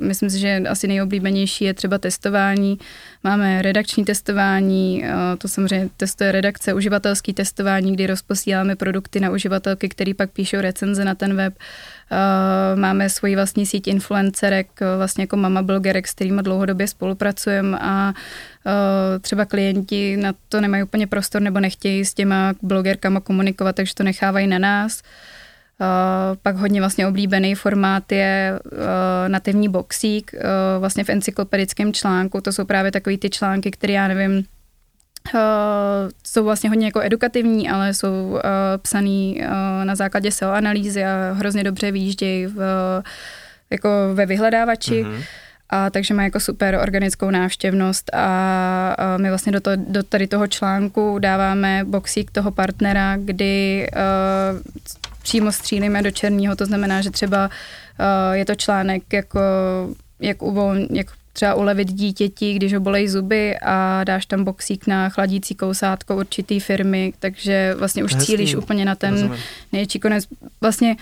Myslím 0.00 0.30
si, 0.30 0.38
že 0.38 0.62
asi 0.68 0.88
nejoblíbenější 1.00 1.64
je 1.64 1.74
třeba 1.74 1.98
testování. 1.98 2.78
Máme 3.24 3.62
redakční 3.62 4.04
testování, 4.04 5.04
eh, 5.04 5.36
to 5.38 5.48
samozřejmě 5.48 5.88
testuje 5.96 6.32
redakce, 6.32 6.74
uživatelský 6.74 7.32
testování, 7.32 7.92
kdy 7.92 8.06
rozposíláme 8.06 8.76
produkty 8.76 9.20
na 9.20 9.30
uživatelky, 9.30 9.88
který 9.88 10.14
pak 10.14 10.30
píšou 10.30 10.60
recenze 10.60 11.04
na 11.04 11.14
ten 11.14 11.36
web. 11.36 11.54
Eh, 11.56 12.76
máme 12.76 13.08
svoji 13.08 13.34
vlastní 13.34 13.66
síť 13.66 13.88
influencerek, 13.88 14.68
eh, 14.80 14.96
vlastně 14.96 15.22
jako 15.22 15.36
mama 15.36 15.62
blogerek, 15.62 16.08
s 16.08 16.14
kterými 16.14 16.42
dlouhodobě 16.42 16.86
spolupracujeme 16.86 17.78
a 17.80 18.12
třeba 19.20 19.44
klienti 19.44 20.16
na 20.16 20.34
to 20.48 20.60
nemají 20.60 20.82
úplně 20.82 21.06
prostor 21.06 21.42
nebo 21.42 21.60
nechtějí 21.60 22.04
s 22.04 22.14
těma 22.14 22.52
blogerkama 22.62 23.20
komunikovat, 23.20 23.76
takže 23.76 23.94
to 23.94 24.02
nechávají 24.02 24.46
na 24.46 24.58
nás. 24.58 25.02
Uh, 25.80 25.86
pak 26.42 26.56
hodně 26.56 26.80
vlastně 26.80 27.06
oblíbený 27.06 27.54
formát 27.54 28.12
je 28.12 28.60
uh, 28.64 28.78
nativní 29.28 29.68
boxík, 29.68 30.30
uh, 30.34 30.40
vlastně 30.80 31.04
v 31.04 31.08
encyklopedickém 31.08 31.92
článku, 31.92 32.40
to 32.40 32.52
jsou 32.52 32.64
právě 32.64 32.92
takový 32.92 33.18
ty 33.18 33.30
články, 33.30 33.70
které 33.70 33.92
já 33.92 34.08
nevím, 34.08 34.44
uh, 35.34 35.40
jsou 36.24 36.44
vlastně 36.44 36.70
hodně 36.70 36.86
jako 36.86 37.00
edukativní, 37.00 37.70
ale 37.70 37.94
jsou 37.94 38.30
uh, 38.30 38.40
psaný 38.82 39.40
uh, 39.40 39.84
na 39.84 39.94
základě 39.94 40.30
SEO 40.30 40.50
analýzy 40.50 41.04
a 41.04 41.32
hrozně 41.32 41.64
dobře 41.64 41.92
výjíždějí 41.92 42.46
v, 42.46 42.60
jako 43.70 43.88
ve 44.14 44.26
vyhledávači. 44.26 45.04
Mm-hmm. 45.04 45.22
A 45.72 45.90
takže 45.90 46.14
má 46.14 46.22
jako 46.22 46.40
super 46.40 46.78
organickou 46.82 47.30
návštěvnost 47.30 48.14
a, 48.14 48.94
a 48.98 49.16
my 49.16 49.28
vlastně 49.28 49.52
do, 49.52 49.60
to, 49.60 49.70
do 49.76 50.02
tady 50.02 50.26
toho 50.26 50.46
článku 50.46 51.18
dáváme 51.18 51.84
boxík 51.84 52.30
toho 52.30 52.50
partnera, 52.50 53.16
kdy 53.16 53.86
uh, 54.52 54.60
přímo 55.30 55.52
střílíme 55.52 56.02
do 56.02 56.10
černého, 56.10 56.56
to 56.56 56.66
znamená, 56.66 57.00
že 57.00 57.10
třeba 57.10 57.46
uh, 57.46 58.34
je 58.34 58.44
to 58.44 58.54
článek 58.54 59.02
jako 59.12 59.40
jak, 60.20 60.42
uvol, 60.42 60.74
jak 60.90 61.06
třeba 61.32 61.54
ulevit 61.54 61.92
dítěti, 61.92 62.54
když 62.54 62.74
ho 62.74 62.80
bolejí 62.80 63.08
zuby 63.08 63.58
a 63.62 64.04
dáš 64.04 64.26
tam 64.26 64.44
boxík 64.44 64.86
na 64.86 65.08
chladící 65.08 65.54
kousátko 65.54 66.16
určitý 66.16 66.60
firmy, 66.60 67.12
takže 67.18 67.74
vlastně 67.78 68.04
už 68.04 68.16
cílíš 68.16 68.54
úplně 68.54 68.84
na 68.84 68.94
ten 68.94 69.36
největší 69.72 70.00
konec. 70.00 70.24
Vlastně 70.60 70.96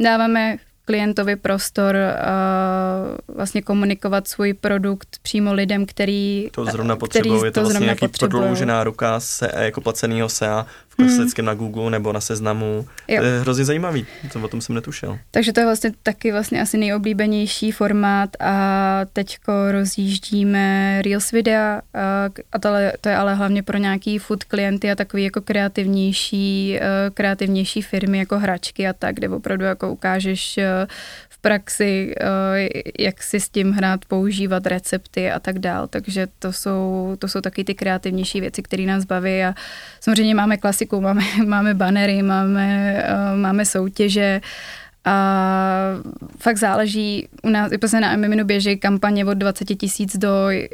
dáváme 0.00 0.56
klientovi 0.84 1.36
prostor 1.36 1.96
uh, 1.96 3.36
vlastně 3.36 3.62
komunikovat 3.62 4.28
svůj 4.28 4.54
produkt 4.54 5.08
přímo 5.22 5.52
lidem, 5.52 5.86
který 5.86 6.48
to 6.52 6.64
zrovna 6.64 6.96
potřebují. 6.96 7.44
Je 7.44 7.50
to 7.50 7.60
vlastně 7.60 7.84
nějaký 7.84 8.08
prodloužená 8.08 8.84
ruka 8.84 9.20
se, 9.20 9.50
jako 9.58 9.80
placeného 9.80 10.28
SEA 10.28 10.66
klasicky 10.96 11.42
hmm. 11.42 11.46
na 11.46 11.54
Google 11.54 11.90
nebo 11.90 12.12
na 12.12 12.20
seznamu. 12.20 12.86
Jo. 13.08 13.20
To 13.20 13.26
je 13.26 13.40
hrozně 13.40 13.64
zajímavý, 13.64 14.06
to 14.32 14.42
o 14.42 14.48
tom 14.48 14.60
jsem 14.60 14.74
netušil. 14.74 15.18
Takže 15.30 15.52
to 15.52 15.60
je 15.60 15.66
vlastně 15.66 15.92
taky 16.02 16.32
vlastně 16.32 16.60
asi 16.60 16.78
nejoblíbenější 16.78 17.72
formát 17.72 18.30
a 18.40 19.00
teďko 19.12 19.52
rozjíždíme 19.72 21.02
Reels 21.02 21.30
videa 21.30 21.82
a 22.52 22.58
to, 22.58 22.68
to 23.00 23.08
je 23.08 23.16
ale 23.16 23.34
hlavně 23.34 23.62
pro 23.62 23.78
nějaký 23.78 24.18
food 24.18 24.44
klienty 24.44 24.90
a 24.90 24.94
takový 24.94 25.24
jako 25.24 25.40
kreativnější, 25.40 26.78
kreativnější 27.14 27.82
firmy 27.82 28.18
jako 28.18 28.38
hračky 28.38 28.88
a 28.88 28.92
tak, 28.92 29.14
kde 29.14 29.28
opravdu 29.28 29.64
jako 29.64 29.92
ukážeš 29.92 30.58
v 31.28 31.38
praxi, 31.38 32.14
jak 32.98 33.22
si 33.22 33.40
s 33.40 33.48
tím 33.48 33.72
hrát, 33.72 34.04
používat 34.04 34.66
recepty 34.66 35.30
a 35.30 35.40
tak 35.40 35.58
dál. 35.58 35.86
Takže 35.86 36.26
to 36.38 36.52
jsou, 36.52 37.16
to 37.18 37.28
jsou 37.28 37.40
taky 37.40 37.64
ty 37.64 37.74
kreativnější 37.74 38.40
věci, 38.40 38.62
které 38.62 38.82
nás 38.82 39.04
baví 39.04 39.42
a 39.42 39.54
samozřejmě 40.00 40.34
máme 40.34 40.56
klasiku, 40.56 40.85
máme, 41.00 41.22
máme 41.46 41.74
banery, 41.74 42.22
máme, 42.22 43.02
uh, 43.08 43.38
máme 43.38 43.64
soutěže 43.64 44.40
a 45.08 45.16
fakt 46.38 46.56
záleží, 46.56 47.28
u 47.42 47.48
nás 47.48 47.72
i 47.72 47.78
prostě 47.78 48.00
na 48.00 48.16
Miminu 48.16 48.44
běží 48.44 48.78
kampaně 48.78 49.24
od 49.24 49.34
20 49.34 49.64
tisíc 49.64 50.16
do 50.16 50.28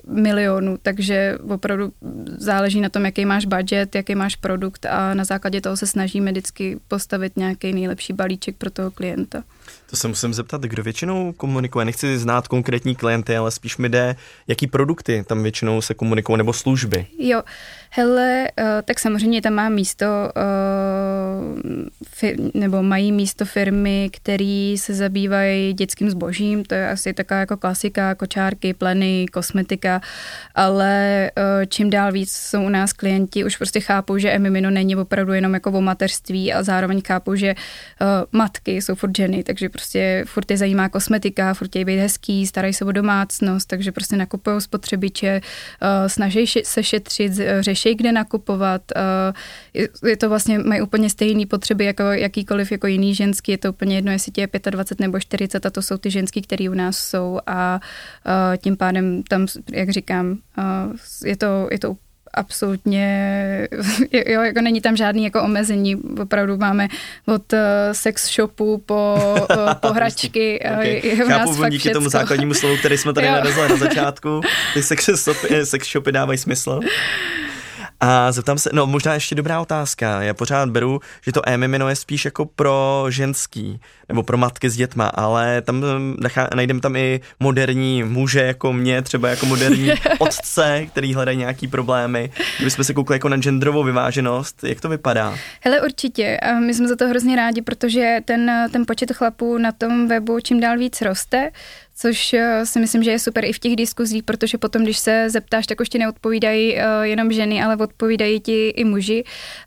milionů, 0.06 0.78
takže 0.82 1.38
opravdu 1.48 1.92
záleží 2.38 2.80
na 2.80 2.88
tom, 2.88 3.04
jaký 3.04 3.24
máš 3.24 3.44
budget, 3.46 3.94
jaký 3.94 4.14
máš 4.14 4.36
produkt 4.36 4.86
a 4.86 5.14
na 5.14 5.24
základě 5.24 5.60
toho 5.60 5.76
se 5.76 5.86
snažíme 5.86 6.30
vždycky 6.30 6.80
postavit 6.88 7.36
nějaký 7.36 7.72
nejlepší 7.72 8.12
balíček 8.12 8.56
pro 8.56 8.70
toho 8.70 8.90
klienta. 8.90 9.42
To 9.90 9.96
se 9.96 10.08
musím 10.08 10.34
zeptat, 10.34 10.62
kdo 10.62 10.82
většinou 10.82 11.32
komunikuje. 11.32 11.84
Nechci 11.84 12.18
znát 12.18 12.48
konkrétní 12.48 12.94
klienty, 12.94 13.36
ale 13.36 13.50
spíš 13.50 13.76
mi 13.76 13.88
jde, 13.88 14.16
jaký 14.48 14.66
produkty 14.66 15.24
tam 15.26 15.42
většinou 15.42 15.80
se 15.80 15.94
komunikují, 15.94 16.38
nebo 16.38 16.52
služby. 16.52 17.06
Jo, 17.18 17.42
hele, 17.94 18.48
uh, 18.58 18.66
tak 18.84 18.98
samozřejmě 18.98 19.42
tam 19.42 19.54
má 19.54 19.68
místo, 19.68 20.06
fi, 22.08 22.36
nebo 22.54 22.82
mají 22.82 23.12
místo 23.12 23.44
firmy, 23.44 24.10
které 24.12 24.74
se 24.78 24.94
zabývají 24.94 25.72
dětským 25.72 26.10
zbožím, 26.10 26.64
to 26.64 26.74
je 26.74 26.88
asi 26.88 27.12
taková 27.12 27.40
jako 27.40 27.56
klasika, 27.56 28.14
kočárky, 28.14 28.74
pleny, 28.74 29.26
kosmetika, 29.32 30.00
ale 30.54 31.30
uh, 31.36 31.66
čím 31.68 31.90
dál 31.90 32.12
víc 32.12 32.32
jsou 32.32 32.64
u 32.64 32.68
nás 32.68 32.92
klienti, 32.92 33.44
už 33.44 33.56
prostě 33.56 33.80
chápou, 33.80 34.18
že 34.18 34.30
Emimino 34.30 34.70
není 34.70 34.96
opravdu 34.96 35.32
jenom 35.32 35.54
jako 35.54 35.70
o 35.70 35.80
mateřství 35.80 36.52
a 36.52 36.62
zároveň 36.62 37.02
chápou, 37.06 37.34
že 37.34 37.54
matky 38.32 38.82
jsou 38.82 38.94
furt 38.94 39.16
ženy, 39.16 39.42
takže 39.42 39.68
prostě 39.68 40.24
furt 40.26 40.50
je 40.50 40.56
zajímá 40.56 40.88
kosmetika, 40.88 41.54
furt 41.54 41.76
je 41.76 41.84
být 41.84 41.98
hezký, 41.98 42.46
starají 42.46 42.74
se 42.74 42.84
o 42.84 42.92
domácnost, 42.92 43.68
takže 43.68 43.92
prostě 43.92 44.16
nakupují 44.16 44.60
spotřebiče, 44.60 45.40
snaží 46.06 46.46
se 46.64 46.82
šetřit, 46.82 47.32
řeší, 47.60 47.81
kde 47.90 48.12
nakupovat. 48.12 48.82
Uh, 48.96 50.08
je 50.08 50.16
to 50.16 50.28
vlastně, 50.28 50.58
mají 50.58 50.82
úplně 50.82 51.10
stejné 51.10 51.46
potřeby 51.46 51.84
jako 51.84 52.02
jakýkoliv 52.02 52.72
jako 52.72 52.86
jiný 52.86 53.14
ženský, 53.14 53.52
je 53.52 53.58
to 53.58 53.70
úplně 53.70 53.96
jedno, 53.96 54.12
jestli 54.12 54.32
tě 54.32 54.40
je 54.40 54.70
25 54.70 55.06
nebo 55.06 55.20
40 55.20 55.66
a 55.66 55.70
to 55.70 55.82
jsou 55.82 55.96
ty 55.96 56.10
ženský, 56.10 56.42
které 56.42 56.70
u 56.70 56.74
nás 56.74 56.98
jsou 56.98 57.40
a 57.46 57.80
uh, 58.26 58.56
tím 58.56 58.76
pádem 58.76 59.22
tam, 59.22 59.46
jak 59.72 59.90
říkám, 59.90 60.38
uh, 60.58 60.96
je 61.24 61.36
to, 61.36 61.68
je 61.70 61.78
to 61.78 61.96
absolutně, 62.34 63.68
jo, 64.26 64.42
jako 64.42 64.60
není 64.60 64.80
tam 64.80 64.96
žádný 64.96 65.24
jako 65.24 65.42
omezení, 65.42 65.96
opravdu 65.96 66.56
máme 66.56 66.88
od 67.26 67.52
uh, 67.52 67.58
sex 67.92 68.34
shopu 68.34 68.78
po, 68.78 69.16
uh, 69.50 69.74
po 69.74 69.88
hračky. 69.88 70.60
okay. 70.60 71.00
je 71.04 71.16
Chápu, 71.16 71.64
díky 71.64 71.78
všecko. 71.78 71.98
tomu 71.98 72.08
základnímu 72.08 72.54
slovu, 72.54 72.76
který 72.76 72.98
jsme 72.98 73.12
tady 73.12 73.26
narazili 73.26 73.68
na 73.68 73.76
začátku, 73.76 74.40
ty 74.74 74.82
sex 74.82 75.06
shopy, 75.06 75.66
sex 75.66 75.92
shopy 75.92 76.12
dávají 76.12 76.38
smysl. 76.38 76.80
A 78.04 78.32
zeptám 78.32 78.58
se, 78.58 78.70
no 78.72 78.86
možná 78.86 79.14
ještě 79.14 79.34
dobrá 79.34 79.60
otázka. 79.60 80.22
Já 80.22 80.34
pořád 80.34 80.68
beru, 80.68 81.00
že 81.24 81.32
to 81.32 81.48
e-mimino 81.48 81.88
je 81.88 81.96
spíš 81.96 82.24
jako 82.24 82.46
pro 82.46 83.06
ženský, 83.08 83.80
nebo 84.08 84.22
pro 84.22 84.36
matky 84.36 84.70
s 84.70 84.76
dětma, 84.76 85.06
ale 85.06 85.62
tam 85.62 85.84
najdeme 86.54 86.80
tam 86.80 86.96
i 86.96 87.20
moderní 87.40 88.02
muže 88.02 88.40
jako 88.40 88.72
mě, 88.72 89.02
třeba 89.02 89.28
jako 89.28 89.46
moderní 89.46 89.90
otce, 90.18 90.86
který 90.86 91.14
hledají 91.14 91.38
nějaký 91.38 91.68
problémy. 91.68 92.30
Kdybychom 92.56 92.84
se 92.84 92.94
koukli 92.94 93.14
jako 93.14 93.28
na 93.28 93.36
genderovou 93.36 93.82
vyváženost, 93.82 94.64
jak 94.64 94.80
to 94.80 94.88
vypadá? 94.88 95.34
Hele, 95.60 95.80
určitě. 95.80 96.36
A 96.36 96.52
my 96.52 96.74
jsme 96.74 96.88
za 96.88 96.96
to 96.96 97.08
hrozně 97.08 97.36
rádi, 97.36 97.62
protože 97.62 98.18
ten, 98.24 98.50
ten 98.72 98.86
počet 98.86 99.12
chlapů 99.12 99.58
na 99.58 99.72
tom 99.72 100.08
webu 100.08 100.40
čím 100.40 100.60
dál 100.60 100.78
víc 100.78 101.02
roste 101.02 101.50
což 101.94 102.34
eh, 102.34 102.66
si 102.66 102.80
myslím, 102.80 103.02
že 103.02 103.10
je 103.10 103.18
super 103.18 103.44
i 103.44 103.52
v 103.52 103.58
těch 103.58 103.76
diskuzích, 103.76 104.22
protože 104.22 104.58
potom, 104.58 104.82
když 104.82 104.98
se 104.98 105.30
zeptáš, 105.30 105.66
tak 105.66 105.80
už 105.80 105.88
ti 105.88 105.98
neodpovídají 105.98 106.78
eh, 106.78 106.84
jenom 107.02 107.32
ženy, 107.32 107.62
ale 107.62 107.76
odpovídají 107.76 108.40
ti 108.40 108.68
i 108.68 108.84
muži. 108.84 109.24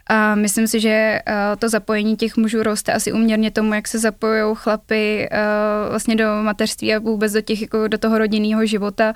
A 0.07 0.35
myslím 0.35 0.67
si, 0.67 0.79
že 0.79 0.89
eh, 0.89 1.21
to 1.59 1.69
zapojení 1.69 2.15
těch 2.15 2.37
mužů 2.37 2.63
roste 2.63 2.93
asi 2.93 3.11
uměrně 3.11 3.51
tomu, 3.51 3.73
jak 3.73 3.87
se 3.87 3.99
zapojují 3.99 4.55
chlapy 4.55 5.29
vlastně 5.89 6.15
do 6.15 6.25
mateřství 6.41 6.93
a 6.93 6.99
vůbec 6.99 7.33
do, 7.33 7.41
těch, 7.41 7.61
jako 7.61 7.87
do 7.87 7.97
toho 7.97 8.17
rodinného 8.17 8.65
života 8.65 9.13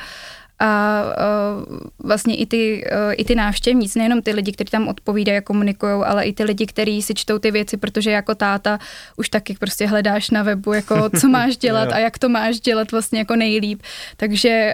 a 0.60 1.04
uh, 1.04 1.78
vlastně 2.04 2.36
i 2.36 2.46
ty, 2.46 2.84
uh, 2.92 3.14
i 3.18 3.26
ty 3.26 3.36
návštěvníci, 3.36 4.00
nejenom 4.00 4.22
ty 4.22 4.32
lidi, 4.32 4.52
kteří 4.52 4.72
tam 4.72 4.88
odpovídají 4.88 5.38
a 5.38 5.42
komunikují, 5.42 5.92
ale 5.92 6.24
i 6.24 6.34
ty 6.34 6.44
lidi, 6.44 6.66
kteří 6.66 7.02
si 7.02 7.14
čtou 7.14 7.40
ty 7.40 7.52
věci, 7.52 7.78
protože 7.78 8.12
jako 8.12 8.36
táta 8.36 8.80
už 9.18 9.30
taky 9.30 9.56
prostě 9.60 9.88
hledáš 9.88 10.30
na 10.30 10.44
webu, 10.44 10.74
jako 10.74 11.10
co 11.20 11.28
máš 11.30 11.58
dělat 11.58 11.92
a 11.92 12.00
jak 12.00 12.18
to 12.18 12.30
máš 12.30 12.60
dělat 12.60 12.92
vlastně 12.92 13.20
jako 13.20 13.36
nejlíp. 13.36 13.82
Takže 14.18 14.74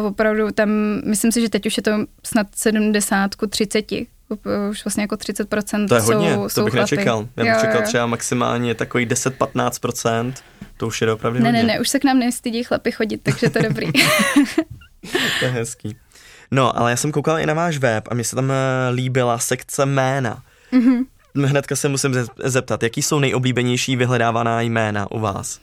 uh, 0.00 0.06
opravdu 0.06 0.50
tam, 0.50 0.68
myslím 1.04 1.32
si, 1.32 1.40
že 1.40 1.48
teď 1.48 1.66
už 1.66 1.76
je 1.76 1.82
to 1.82 1.90
snad 2.24 2.46
70 2.54 3.34
ku 3.34 3.46
30 3.46 3.84
už 4.70 4.84
vlastně 4.84 5.02
jako 5.02 5.14
30% 5.14 5.88
To 5.88 5.94
je 5.94 6.00
hodně, 6.00 6.34
jsou, 6.34 6.42
to 6.42 6.48
jsou 6.48 6.64
bych 6.64 6.72
chlapy. 6.72 6.96
nečekal. 6.96 7.28
Já 7.36 7.44
bych 7.44 7.52
jo, 7.52 7.58
čekal 7.60 7.80
jo. 7.80 7.86
třeba 7.86 8.06
maximálně 8.06 8.74
takový 8.74 9.06
10-15%, 9.06 10.32
to 10.76 10.86
už 10.86 11.00
je 11.00 11.12
opravdu 11.12 11.38
ne, 11.40 11.44
hodně. 11.44 11.62
Ne, 11.62 11.66
ne, 11.74 11.80
už 11.80 11.88
se 11.88 11.98
k 11.98 12.04
nám 12.04 12.18
nestydí 12.18 12.62
chlapy 12.62 12.92
chodit, 12.92 13.20
takže 13.22 13.50
to 13.50 13.58
je 13.58 13.68
dobrý. 13.68 13.86
to 15.38 15.44
je 15.44 15.50
hezký. 15.50 15.96
No, 16.50 16.78
ale 16.78 16.90
já 16.90 16.96
jsem 16.96 17.12
koukal 17.12 17.38
i 17.38 17.46
na 17.46 17.54
váš 17.54 17.78
web 17.78 18.08
a 18.10 18.14
mi 18.14 18.24
se 18.24 18.36
tam 18.36 18.50
eh, 18.50 18.54
líbila 18.90 19.38
sekce 19.38 19.86
jména. 19.86 20.42
Mm-hmm. 20.72 21.06
Hnedka 21.44 21.76
se 21.76 21.88
musím 21.88 22.14
zeptat, 22.44 22.82
jaký 22.82 23.02
jsou 23.02 23.18
nejoblíbenější 23.18 23.96
vyhledávaná 23.96 24.60
jména 24.60 25.10
u 25.10 25.20
vás? 25.20 25.60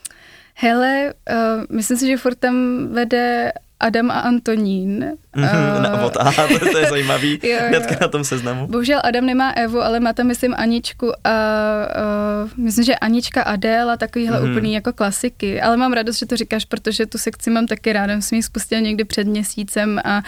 Hele, 0.54 1.14
uh, 1.30 1.76
myslím 1.76 1.98
si, 1.98 2.06
že 2.06 2.16
furt 2.16 2.34
tam 2.34 2.88
vede 2.92 3.52
Adam 3.82 4.10
a 4.10 4.20
Antonín. 4.20 5.18
Mm-hmm, 5.36 5.94
uh, 5.98 6.04
od 6.04 6.16
A, 6.16 6.32
to, 6.32 6.58
to 6.70 6.78
je 6.78 6.86
zajímavý, 6.94 7.40
jo, 7.42 7.58
hnedka 7.68 7.96
na 8.00 8.08
tom 8.08 8.24
seznamu. 8.24 8.66
Bohužel 8.66 9.00
Adam 9.04 9.26
nemá 9.26 9.50
Evu, 9.50 9.80
ale 9.80 10.00
má 10.00 10.12
tam, 10.12 10.26
myslím, 10.26 10.54
Aničku 10.56 11.12
a 11.24 11.34
uh, 12.44 12.50
myslím, 12.56 12.84
že 12.84 12.94
Anička 12.94 13.42
Adéla, 13.42 13.96
takovýhle 13.96 14.40
mm-hmm. 14.40 14.50
úplný 14.50 14.72
jako 14.74 14.92
klasiky. 14.92 15.60
Ale 15.60 15.76
mám 15.76 15.92
radost, 15.92 16.18
že 16.18 16.26
to 16.26 16.36
říkáš, 16.36 16.64
protože 16.64 17.06
tu 17.06 17.18
sekci 17.18 17.50
mám 17.50 17.66
taky 17.66 17.92
ráda. 17.92 18.20
Jsem 18.20 18.36
ji 18.36 18.42
spustila 18.42 18.80
někdy 18.80 19.04
před 19.04 19.26
měsícem 19.26 20.00
a 20.04 20.22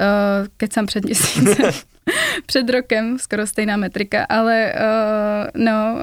uh, 0.00 0.46
kecám 0.56 0.86
před 0.86 1.04
měsícem. 1.04 1.70
před 2.46 2.70
rokem, 2.70 3.18
skoro 3.18 3.46
stejná 3.46 3.76
metrika, 3.76 4.26
ale 4.28 4.72
uh, 4.74 5.62
no, 5.64 5.98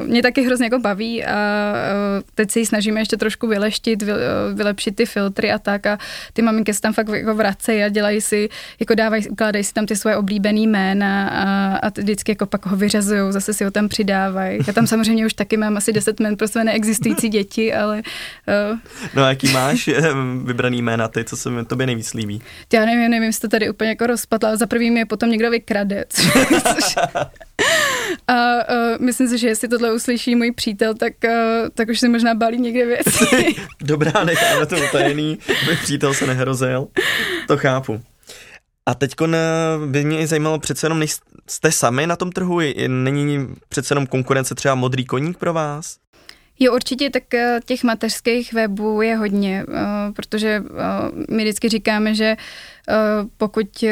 uh, 0.00 0.08
mě 0.08 0.22
taky 0.22 0.42
hrozně 0.42 0.66
jako 0.66 0.78
baví 0.78 1.24
a 1.24 1.74
uh, 2.16 2.22
teď 2.34 2.50
se 2.50 2.58
ji 2.58 2.66
snažíme 2.66 3.00
ještě 3.00 3.16
trošku 3.16 3.46
vyleštit, 3.46 4.02
vy, 4.02 4.12
uh, 4.12 4.18
vylepšit 4.54 4.96
ty 4.96 5.06
filtry 5.06 5.52
a 5.52 5.58
tak 5.58 5.86
a 5.86 5.98
ty 6.32 6.42
maminky 6.42 6.74
se 6.74 6.80
tam 6.80 6.92
fakt 6.92 7.08
jako 7.08 7.34
vracejí 7.34 7.82
a 7.82 7.88
dělají 7.88 8.20
si, 8.20 8.48
jako 8.80 8.94
dávají, 8.94 9.28
ukládají 9.28 9.64
si 9.64 9.72
tam 9.72 9.86
ty 9.86 9.96
svoje 9.96 10.16
oblíbené 10.16 10.60
jména 10.60 11.28
a, 11.28 11.76
a 11.76 11.88
vždycky 11.88 12.32
jako 12.32 12.46
pak 12.46 12.66
ho 12.66 12.76
vyřazují, 12.76 13.32
zase 13.32 13.54
si 13.54 13.64
ho 13.64 13.70
tam 13.70 13.88
přidávají. 13.88 14.58
Já 14.66 14.72
tam 14.72 14.86
samozřejmě 14.86 15.26
už 15.26 15.34
taky 15.34 15.56
mám 15.56 15.76
asi 15.76 15.92
10 15.92 16.20
jmén 16.20 16.36
pro 16.36 16.48
své 16.48 16.64
neexistující 16.64 17.28
děti, 17.28 17.74
ale... 17.74 18.02
Uh, 18.72 18.78
no 19.14 19.22
a 19.22 19.28
jaký 19.28 19.48
máš 19.48 19.90
vybraný 20.44 20.82
jména 20.82 21.08
ty, 21.08 21.24
co 21.24 21.36
se 21.36 21.50
mi 21.50 21.64
tobě 21.64 21.86
nejvíc 21.86 22.14
líbí? 22.14 22.42
Já 22.72 22.84
nevím, 22.84 23.10
nevím, 23.10 23.32
jestli 23.36 23.48
to 23.48 23.50
tady 23.50 23.70
úplně 23.70 23.90
jako 23.90 24.06
rozpadla, 24.06 24.56
za 24.56 24.66
prvým 24.66 24.96
je 24.96 25.06
potom 25.06 25.30
někdo 25.30 25.50
vykrade. 25.50 26.04
Což, 26.08 26.96
a 28.28 28.54
uh, 28.54 29.04
myslím 29.04 29.28
si, 29.28 29.38
že 29.38 29.48
jestli 29.48 29.68
tohle 29.68 29.92
uslyší 29.92 30.34
můj 30.34 30.52
přítel, 30.52 30.94
tak, 30.94 31.12
uh, 31.24 31.68
tak 31.74 31.88
už 31.88 32.00
si 32.00 32.08
možná 32.08 32.34
balí 32.34 32.60
někde 32.60 32.86
věci. 32.86 33.54
Dobrá, 33.80 34.24
necháme 34.24 34.66
to 34.66 34.76
utajený, 34.88 35.38
můj 35.64 35.76
přítel 35.76 36.14
se 36.14 36.26
nehrozil. 36.26 36.88
To 37.48 37.56
chápu. 37.56 38.00
A 38.86 38.94
teď 38.94 39.14
by 39.86 40.04
mě 40.04 40.26
zajímalo 40.26 40.58
přece 40.58 40.86
jenom, 40.86 41.02
jste 41.48 41.72
sami 41.72 42.06
na 42.06 42.16
tom 42.16 42.32
trhu? 42.32 42.60
Není 42.86 43.48
přece 43.68 43.92
jenom 43.92 44.06
konkurence 44.06 44.54
třeba 44.54 44.74
modrý 44.74 45.04
koník 45.04 45.38
pro 45.38 45.52
vás? 45.52 45.96
Jo, 46.58 46.74
určitě, 46.74 47.10
tak 47.10 47.22
těch 47.64 47.84
mateřských 47.84 48.52
webů 48.52 49.02
je 49.02 49.16
hodně, 49.16 49.64
protože 50.16 50.62
my 51.30 51.42
vždycky 51.42 51.68
říkáme, 51.68 52.14
že 52.14 52.36
pokud 53.36 53.84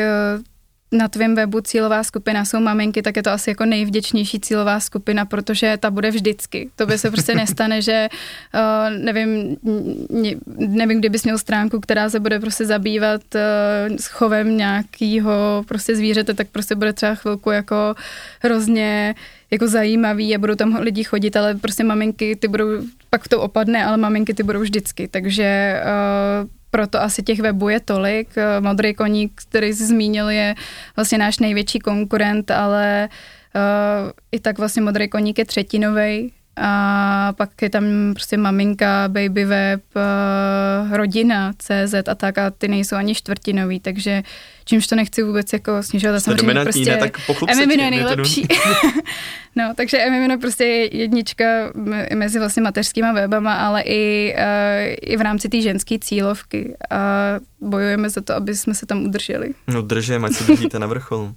na 0.94 1.08
tvém 1.08 1.34
webu 1.34 1.60
cílová 1.60 2.02
skupina 2.02 2.44
jsou 2.44 2.60
maminky, 2.60 3.02
tak 3.02 3.16
je 3.16 3.22
to 3.22 3.30
asi 3.30 3.50
jako 3.50 3.64
nejvděčnější 3.64 4.40
cílová 4.40 4.80
skupina, 4.80 5.24
protože 5.24 5.76
ta 5.80 5.90
bude 5.90 6.10
vždycky. 6.10 6.70
To 6.76 6.86
by 6.86 6.98
se 6.98 7.10
prostě 7.10 7.34
nestane, 7.34 7.82
že 7.82 8.08
uh, 8.54 8.98
nevím, 9.04 9.56
nevím, 10.56 10.98
kdybys 10.98 11.24
měl 11.24 11.38
stránku, 11.38 11.80
která 11.80 12.10
se 12.10 12.20
bude 12.20 12.40
prostě 12.40 12.64
zabývat 12.64 13.20
uh, 13.34 13.96
s 13.96 14.06
chovem 14.06 14.56
nějakého 14.56 15.64
prostě 15.68 15.96
zvířete, 15.96 16.34
tak 16.34 16.48
prostě 16.48 16.74
bude 16.74 16.92
třeba 16.92 17.14
chvilku 17.14 17.50
jako 17.50 17.94
hrozně 18.40 19.14
jako 19.50 19.68
zajímavý 19.68 20.34
a 20.34 20.38
budou 20.38 20.54
tam 20.54 20.76
lidi 20.80 21.04
chodit, 21.04 21.36
ale 21.36 21.54
prostě 21.54 21.84
maminky 21.84 22.36
ty 22.36 22.48
budou, 22.48 22.66
pak 23.10 23.28
to 23.28 23.40
opadne, 23.40 23.84
ale 23.84 23.96
maminky 23.96 24.34
ty 24.34 24.42
budou 24.42 24.60
vždycky, 24.60 25.08
takže 25.08 25.80
uh, 26.42 26.48
proto 26.74 27.02
asi 27.02 27.22
těch 27.22 27.40
webů 27.40 27.68
je 27.68 27.80
tolik. 27.80 28.28
Eh, 28.36 28.60
Modrý 28.60 28.94
koník, 28.94 29.32
který 29.48 29.72
jsi 29.72 29.86
zmínil, 29.86 30.28
je 30.28 30.54
vlastně 30.96 31.18
náš 31.18 31.38
největší 31.38 31.78
konkurent, 31.78 32.50
ale 32.50 33.08
uh, 33.54 34.10
i 34.32 34.40
tak 34.40 34.58
vlastně 34.58 34.82
Modrý 34.82 35.08
koník 35.08 35.38
je 35.38 35.44
třetinový 35.44 36.32
a 36.56 37.32
pak 37.36 37.62
je 37.62 37.70
tam 37.70 37.84
prostě 38.14 38.36
maminka, 38.36 39.08
baby 39.08 39.44
web, 39.44 39.82
uh, 39.96 40.96
rodina, 40.96 41.52
CZ 41.58 41.94
a 42.08 42.14
tak 42.14 42.38
a 42.38 42.50
ty 42.50 42.68
nejsou 42.68 42.96
ani 42.96 43.14
čtvrtinový, 43.14 43.80
takže 43.80 44.22
čímž 44.64 44.86
to 44.86 44.96
nechci 44.96 45.22
vůbec 45.22 45.52
jako 45.52 45.82
snižovat. 45.82 46.20
Jste 46.20 46.34
dominantní, 46.34 46.84
prostě 46.84 46.90
ne, 46.90 46.96
tak 46.96 47.18
Emimino 47.48 47.82
je 47.82 47.90
nejlepší. 47.90 48.48
no, 49.56 49.72
takže 49.76 49.98
Emimino 49.98 50.38
prostě 50.38 50.64
je 50.64 50.96
jednička 50.96 51.44
mezi 52.14 52.38
vlastně 52.38 52.62
mateřskýma 52.62 53.12
webama, 53.12 53.54
ale 53.54 53.82
i, 53.82 54.34
uh, 54.38 55.12
i 55.12 55.16
v 55.16 55.20
rámci 55.20 55.48
té 55.48 55.60
ženské 55.60 55.98
cílovky 55.98 56.76
a 56.90 56.98
bojujeme 57.60 58.10
za 58.10 58.20
to, 58.20 58.34
aby 58.34 58.54
jsme 58.54 58.74
se 58.74 58.86
tam 58.86 59.04
udrželi. 59.04 59.54
No 59.68 59.82
držím, 59.82 60.24
ať 60.24 60.32
se 60.32 60.44
držíte 60.44 60.78
na 60.78 60.86
vrcholu. 60.86 61.34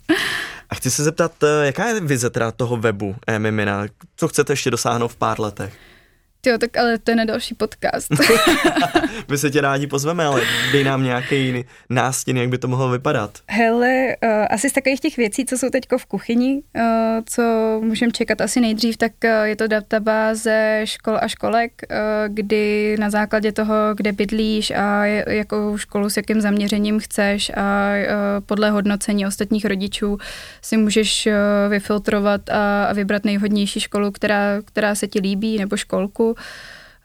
A 0.69 0.75
chci 0.75 0.91
se 0.91 1.03
zeptat, 1.03 1.43
eh, 1.43 1.65
jaká 1.65 1.87
je 1.87 2.01
vize 2.01 2.29
teda 2.29 2.51
toho 2.51 2.77
webu 2.77 3.15
Mimina? 3.37 3.85
Co 4.17 4.27
chcete 4.27 4.53
ještě 4.53 4.71
dosáhnout 4.71 5.07
v 5.07 5.15
pár 5.15 5.39
letech? 5.39 5.73
Jo, 6.47 6.57
tak 6.57 6.77
ale 6.77 6.97
to 6.97 7.11
je 7.11 7.15
na 7.15 7.25
další 7.25 7.55
podcast. 7.55 8.07
My 9.29 9.37
se 9.37 9.49
tě 9.49 9.61
rádi 9.61 9.87
pozveme, 9.87 10.25
ale 10.25 10.41
dej 10.71 10.83
nám 10.83 11.03
nějaký 11.03 11.65
nástin, 11.89 12.37
jak 12.37 12.49
by 12.49 12.57
to 12.57 12.67
mohlo 12.67 12.89
vypadat. 12.89 13.31
Hele, 13.47 14.15
uh, 14.23 14.29
asi 14.49 14.69
z 14.69 14.73
takových 14.73 14.99
těch 14.99 15.17
věcí, 15.17 15.45
co 15.45 15.57
jsou 15.57 15.69
teď 15.69 15.83
v 15.97 16.05
kuchyni, 16.05 16.61
uh, 16.75 16.81
co 17.25 17.43
můžeme 17.83 18.11
čekat 18.11 18.41
asi 18.41 18.61
nejdřív, 18.61 18.97
tak 18.97 19.11
uh, 19.23 19.29
je 19.43 19.55
to 19.55 19.67
databáze 19.67 20.81
škol 20.83 21.17
a 21.21 21.27
školek, 21.27 21.71
uh, 21.91 21.97
kdy 22.27 22.95
na 22.99 23.09
základě 23.09 23.51
toho, 23.51 23.75
kde 23.95 24.11
bydlíš 24.11 24.71
a 24.71 25.05
jakou 25.05 25.77
školu 25.77 26.09
s 26.09 26.17
jakým 26.17 26.41
zaměřením 26.41 26.99
chceš 26.99 27.51
a 27.57 27.93
uh, 27.95 28.45
podle 28.45 28.69
hodnocení 28.69 29.27
ostatních 29.27 29.65
rodičů 29.65 30.17
si 30.61 30.77
můžeš 30.77 31.27
uh, 31.27 31.33
vyfiltrovat 31.69 32.49
a, 32.49 32.85
a 32.85 32.93
vybrat 32.93 33.25
nejvhodnější 33.25 33.79
školu, 33.79 34.11
která, 34.11 34.61
která 34.65 34.95
se 34.95 35.07
ti 35.07 35.19
líbí, 35.19 35.57
nebo 35.57 35.77
školku. 35.77 36.36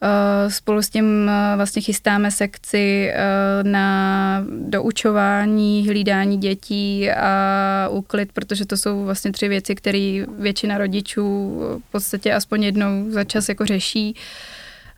Eh, 0.05 0.51
spolu 0.51 0.83
s 0.83 0.89
tím 0.89 1.29
eh, 1.29 1.57
vlastně 1.57 1.83
chystáme 1.83 2.31
sekci 2.31 3.11
eh, 3.11 3.19
na 3.63 4.45
doučování, 4.49 5.89
hlídání 5.89 6.39
dětí 6.39 7.11
a 7.11 7.89
úklid, 7.91 8.33
protože 8.33 8.67
to 8.67 8.77
jsou 8.77 9.05
vlastně 9.05 9.33
tři 9.33 9.49
věci, 9.49 9.75
které 9.75 10.25
většina 10.39 10.79
rodičů 10.79 11.61
v 11.89 11.91
podstatě 11.91 12.35
aspoň 12.35 12.63
jednou 12.63 13.11
za 13.11 13.25
čas 13.25 13.49
jako 13.49 13.67
řeší. 13.67 14.17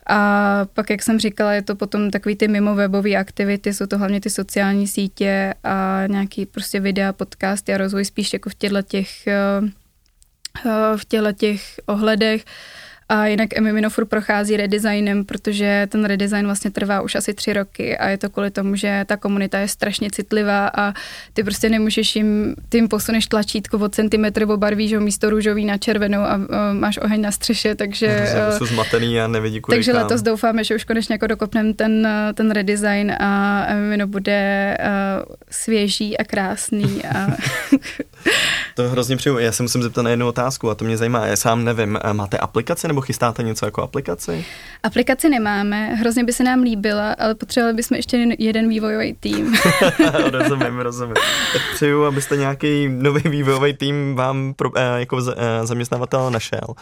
A 0.07 0.61
pak, 0.75 0.91
jak 0.91 1.03
jsem 1.03 1.19
říkala, 1.19 1.53
je 1.53 1.63
to 1.63 1.77
potom 1.77 2.11
takový 2.11 2.37
ty 2.37 2.49
mimo 2.49 2.75
webové 2.75 3.17
aktivity, 3.17 3.75
jsou 3.75 3.87
to 3.87 3.99
hlavně 3.99 4.21
ty 4.21 4.31
sociální 4.31 4.89
sítě 4.89 5.55
a 5.65 6.03
nějaký 6.07 6.47
prostě 6.47 6.81
videa, 6.81 7.13
podcasty 7.13 7.75
a 7.75 7.79
rozvoj 7.79 8.05
spíš 8.05 8.33
jako 8.33 8.51
v 8.51 8.55
těchto 8.55 8.83
těch, 8.83 9.09
v 10.97 11.05
těchto 11.09 11.33
těch 11.33 11.81
ohledech. 11.87 12.45
A 13.09 13.27
jinak 13.27 13.57
Emimino 13.57 13.91
furt 13.91 14.07
prochází 14.07 14.57
redesignem, 14.57 15.25
protože 15.25 15.87
ten 15.91 16.05
redesign 16.05 16.47
vlastně 16.47 16.71
trvá 16.71 17.01
už 17.01 17.15
asi 17.15 17.35
tři 17.35 17.53
roky 17.53 17.99
a 17.99 18.09
je 18.09 18.19
to 18.19 18.31
kvůli 18.31 18.51
tomu, 18.51 18.77
že 18.77 19.05
ta 19.07 19.17
komunita 19.17 19.59
je 19.59 19.69
strašně 19.69 20.11
citlivá 20.11 20.71
a 20.75 20.95
ty 21.33 21.45
prostě 21.45 21.69
nemůžeš 21.69 22.17
jim, 22.17 22.55
ty 22.69 22.79
jim 22.79 22.89
posuneš 22.89 23.27
tlačítko 23.27 23.79
od 23.79 23.95
centimetr, 23.95 24.47
barvíš 24.47 24.95
ho 24.95 25.01
místo 25.01 25.31
růžový 25.31 25.65
na 25.65 25.79
červenou 25.79 26.21
a 26.21 26.37
uh, 26.37 26.45
máš 26.73 26.99
oheň 26.99 27.21
na 27.21 27.33
střeše, 27.33 27.75
takže... 27.75 28.35
Uh, 28.51 28.59
jsou 28.59 28.67
zmatený 28.67 29.21
a 29.21 29.27
nevidí 29.27 29.61
kudy 29.61 29.77
Takže 29.77 29.93
kam. 29.93 30.03
letos 30.03 30.23
doufáme, 30.23 30.65
že 30.65 30.75
už 30.75 30.85
konečně 30.85 31.15
jako 31.15 31.27
dokopneme 31.27 31.75
ten, 31.75 32.09
ten 32.35 32.51
redesign 32.51 33.13
a 33.13 33.65
Emimino 33.69 34.07
bude 34.07 34.77
uh, 34.81 35.35
svěží 35.51 36.19
a 36.19 36.25
krásný 36.25 37.05
a... 37.05 37.27
to 38.75 38.89
hrozně 38.89 39.17
přeju. 39.17 39.39
Já 39.39 39.53
se 39.53 39.63
musím 39.63 39.83
zeptat 39.83 40.03
na 40.03 40.11
jednu 40.11 40.29
otázku 40.29 40.71
a 40.71 40.75
to 40.75 40.85
mě 40.85 40.97
zajímá. 40.97 41.27
Já 41.27 41.37
sám 41.37 41.65
nevím, 41.65 41.99
máte 42.13 42.39
aplikaci 42.39 42.89
nebo 42.95 43.01
chystáte 43.01 43.43
něco 43.43 43.67
jako 43.67 43.83
aplikaci? 43.83 44.45
Aplikaci 44.83 45.29
nemáme, 45.29 45.87
hrozně 45.95 46.25
by 46.25 46.33
se 46.33 46.45
nám 46.45 46.63
líbila, 46.63 47.13
ale 47.13 47.35
potřebovali 47.35 47.75
bychom 47.75 47.97
ještě 47.97 48.37
jeden 48.39 48.69
vývojový 48.69 49.15
tým. 49.21 49.55
rozumím, 50.31 50.79
rozumím. 50.79 51.15
Tak 51.53 51.63
přeju, 51.75 52.05
abyste 52.05 52.37
nějaký 52.37 52.89
nový 52.89 53.23
vývojový 53.31 53.75
tým 53.75 54.15
vám 54.15 54.55
pro, 54.55 54.71
eh, 54.77 55.01
jako 55.01 55.21
z, 55.21 55.35
eh, 55.37 55.67
zaměstnavatel 55.67 56.31
našel. 56.31 56.75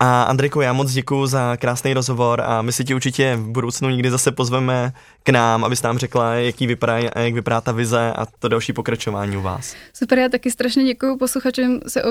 A 0.00 0.22
Andrejko, 0.22 0.60
já 0.60 0.72
moc 0.72 0.92
děkuji 0.92 1.26
za 1.26 1.56
krásný 1.56 1.94
rozhovor 1.94 2.40
a 2.40 2.62
my 2.62 2.72
si 2.72 2.84
ti 2.84 2.94
určitě 2.94 3.36
v 3.36 3.48
budoucnu 3.48 3.90
někdy 3.90 4.10
zase 4.10 4.32
pozveme 4.32 4.92
k 5.22 5.28
nám, 5.28 5.64
abys 5.64 5.82
nám 5.82 5.98
řekla, 5.98 6.34
jaký 6.34 6.66
vypadá, 6.66 6.98
jak 6.98 7.34
vypadá 7.34 7.60
ta 7.60 7.72
vize 7.72 8.12
a 8.12 8.26
to 8.38 8.48
další 8.48 8.72
pokračování 8.72 9.36
u 9.36 9.42
vás. 9.42 9.74
Super, 9.94 10.18
já 10.18 10.28
taky 10.28 10.50
strašně 10.50 10.84
děkuji 10.84 11.16
posluchačům, 11.16 11.80
se 11.88 12.02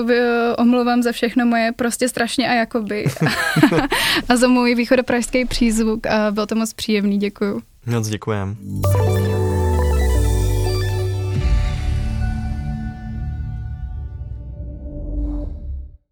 omlouvám 0.58 1.02
za 1.02 1.12
všechno 1.12 1.46
moje 1.46 1.72
prostě 1.76 2.08
strašně 2.08 2.48
a 2.48 2.52
jakoby. 2.52 3.04
a 4.28 4.36
za 4.36 4.48
můj 4.48 4.74
východopražský 4.74 5.44
přízvuk 5.44 6.06
a 6.06 6.30
byl 6.30 6.46
to 6.46 6.54
moc 6.54 6.72
příjemný, 6.72 7.18
děkuju. 7.18 7.60
Moc 7.86 8.08
děkujem. 8.08 8.56